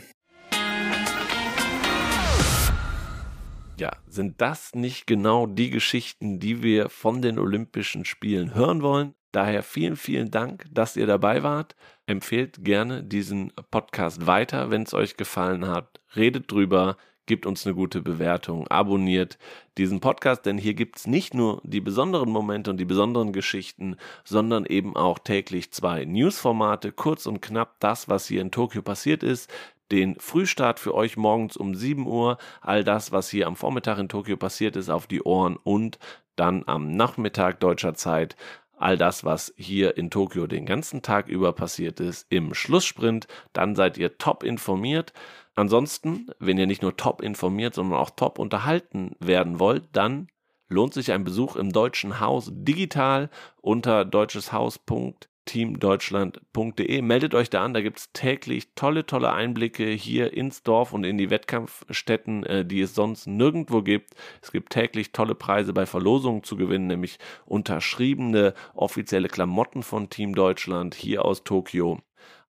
Sind 4.13 4.41
das 4.41 4.75
nicht 4.75 5.07
genau 5.07 5.47
die 5.47 5.69
Geschichten, 5.69 6.39
die 6.39 6.61
wir 6.61 6.89
von 6.89 7.21
den 7.21 7.39
Olympischen 7.39 8.05
Spielen 8.05 8.53
hören 8.53 8.81
wollen? 8.81 9.15
Daher 9.31 9.63
vielen, 9.63 9.95
vielen 9.95 10.29
Dank, 10.29 10.65
dass 10.71 10.95
ihr 10.95 11.07
dabei 11.07 11.41
wart. 11.41 11.75
Empfehlt 12.05 12.63
gerne 12.63 13.03
diesen 13.03 13.51
Podcast 13.71 14.27
weiter, 14.27 14.69
wenn 14.69 14.83
es 14.83 14.93
euch 14.93 15.17
gefallen 15.17 15.67
hat. 15.67 15.99
Redet 16.15 16.51
drüber, 16.51 16.97
gebt 17.25 17.45
uns 17.45 17.65
eine 17.65 17.73
gute 17.73 18.01
Bewertung, 18.01 18.67
abonniert 18.67 19.37
diesen 19.77 20.01
Podcast, 20.01 20.45
denn 20.45 20.57
hier 20.57 20.73
gibt 20.73 20.97
es 20.97 21.07
nicht 21.07 21.33
nur 21.33 21.61
die 21.63 21.81
besonderen 21.81 22.29
Momente 22.29 22.69
und 22.69 22.77
die 22.77 22.85
besonderen 22.85 23.33
Geschichten, 23.33 23.95
sondern 24.23 24.65
eben 24.65 24.95
auch 24.95 25.19
täglich 25.19 25.71
zwei 25.71 26.05
Newsformate, 26.05 26.91
kurz 26.91 27.25
und 27.25 27.41
knapp 27.41 27.79
das, 27.79 28.09
was 28.09 28.27
hier 28.27 28.41
in 28.41 28.51
Tokio 28.51 28.81
passiert 28.81 29.23
ist, 29.23 29.49
den 29.91 30.15
Frühstart 30.19 30.79
für 30.79 30.93
euch 30.95 31.17
morgens 31.17 31.57
um 31.57 31.75
7 31.75 32.07
Uhr, 32.07 32.37
all 32.61 32.83
das, 32.83 33.11
was 33.11 33.29
hier 33.29 33.47
am 33.47 33.55
Vormittag 33.55 33.99
in 33.99 34.09
Tokio 34.09 34.37
passiert 34.37 34.75
ist, 34.75 34.89
auf 34.89 35.07
die 35.07 35.23
Ohren 35.23 35.57
und 35.57 35.99
dann 36.35 36.63
am 36.65 36.95
Nachmittag 36.95 37.59
deutscher 37.59 37.93
Zeit 37.93 38.35
all 38.77 38.97
das, 38.97 39.23
was 39.23 39.53
hier 39.55 39.97
in 39.97 40.09
Tokio 40.09 40.47
den 40.47 40.65
ganzen 40.65 41.01
Tag 41.01 41.27
über 41.27 41.53
passiert 41.53 41.99
ist, 41.99 42.25
im 42.29 42.53
Schlusssprint. 42.53 43.27
Dann 43.53 43.75
seid 43.75 43.97
ihr 43.97 44.17
top 44.17 44.43
informiert. 44.43 45.13
Ansonsten, 45.55 46.27
wenn 46.39 46.57
ihr 46.57 46.67
nicht 46.67 46.81
nur 46.81 46.97
top 46.97 47.21
informiert, 47.21 47.75
sondern 47.75 47.99
auch 47.99 48.09
top 48.09 48.39
unterhalten 48.39 49.15
werden 49.19 49.59
wollt, 49.59 49.83
dann 49.93 50.27
lohnt 50.67 50.93
sich 50.93 51.11
ein 51.11 51.23
Besuch 51.23 51.55
im 51.55 51.71
Deutschen 51.71 52.19
Haus 52.19 52.49
digital 52.51 53.29
unter 53.61 54.05
deutscheshaus.de 54.05 55.32
teamdeutschland.de. 55.45 57.01
Meldet 57.01 57.35
euch 57.35 57.49
da 57.49 57.63
an, 57.63 57.73
da 57.73 57.81
gibt 57.81 57.99
es 57.99 58.11
täglich 58.13 58.73
tolle, 58.75 59.05
tolle 59.05 59.33
Einblicke 59.33 59.85
hier 59.87 60.33
ins 60.33 60.63
Dorf 60.63 60.93
und 60.93 61.03
in 61.03 61.17
die 61.17 61.29
Wettkampfstätten, 61.29 62.43
äh, 62.45 62.65
die 62.65 62.81
es 62.81 62.95
sonst 62.95 63.27
nirgendwo 63.27 63.81
gibt. 63.81 64.15
Es 64.41 64.51
gibt 64.51 64.71
täglich 64.71 65.11
tolle 65.11 65.35
Preise 65.35 65.73
bei 65.73 65.85
Verlosungen 65.85 66.43
zu 66.43 66.55
gewinnen, 66.55 66.87
nämlich 66.87 67.19
unterschriebene 67.45 68.53
offizielle 68.73 69.27
Klamotten 69.27 69.83
von 69.83 70.09
Team 70.09 70.35
Deutschland 70.35 70.95
hier 70.95 71.25
aus 71.25 71.43
Tokio. 71.43 71.99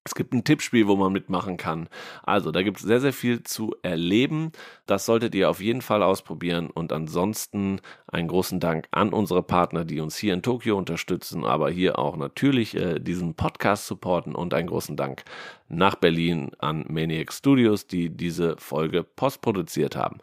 Es 0.06 0.14
gibt 0.14 0.34
ein 0.34 0.44
Tippspiel, 0.44 0.86
wo 0.86 0.96
man 0.96 1.12
mitmachen 1.12 1.56
kann. 1.56 1.88
Also, 2.22 2.50
da 2.50 2.62
gibt 2.62 2.76
es 2.76 2.82
sehr, 2.82 3.00
sehr 3.00 3.14
viel 3.14 3.42
zu 3.42 3.74
erleben. 3.82 4.52
Das 4.86 5.06
solltet 5.06 5.34
ihr 5.34 5.48
auf 5.48 5.62
jeden 5.62 5.80
Fall 5.80 6.02
ausprobieren. 6.02 6.68
Und 6.68 6.92
ansonsten 6.92 7.80
einen 8.06 8.28
großen 8.28 8.60
Dank 8.60 8.86
an 8.90 9.14
unsere 9.14 9.42
Partner, 9.42 9.86
die 9.86 10.00
uns 10.00 10.16
hier 10.16 10.34
in 10.34 10.42
Tokio 10.42 10.76
unterstützen, 10.76 11.46
aber 11.46 11.70
hier 11.70 11.98
auch 11.98 12.18
natürlich 12.18 12.76
äh, 12.76 12.98
diesen 13.00 13.34
Podcast 13.34 13.86
supporten. 13.86 14.34
Und 14.34 14.52
einen 14.52 14.68
großen 14.68 14.96
Dank 14.96 15.24
nach 15.68 15.94
Berlin 15.94 16.50
an 16.58 16.84
Maniac 16.88 17.32
Studios, 17.32 17.86
die 17.86 18.10
diese 18.10 18.56
Folge 18.58 19.04
postproduziert 19.04 19.96
haben. 19.96 20.18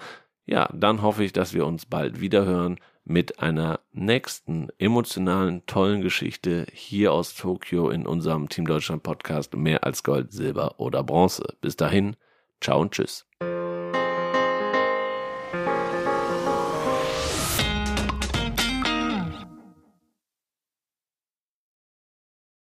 Ja, 0.45 0.69
dann 0.73 1.01
hoffe 1.01 1.23
ich, 1.23 1.33
dass 1.33 1.53
wir 1.53 1.65
uns 1.65 1.87
bald 1.87 2.21
wieder 2.21 2.45
hören 2.45 2.77
mit 3.03 3.39
einer 3.39 3.79
nächsten 3.91 4.69
emotionalen, 4.77 5.65
tollen 5.65 6.01
Geschichte 6.01 6.67
hier 6.71 7.13
aus 7.13 7.35
Tokio 7.35 7.89
in 7.89 8.05
unserem 8.05 8.49
Team 8.49 8.65
Deutschland 8.65 9.03
Podcast 9.03 9.55
Mehr 9.55 9.83
als 9.83 10.03
Gold, 10.03 10.31
Silber 10.31 10.79
oder 10.79 11.03
Bronze. 11.03 11.57
Bis 11.61 11.75
dahin, 11.75 12.15
ciao 12.59 12.81
und 12.81 12.91
tschüss. 12.91 13.30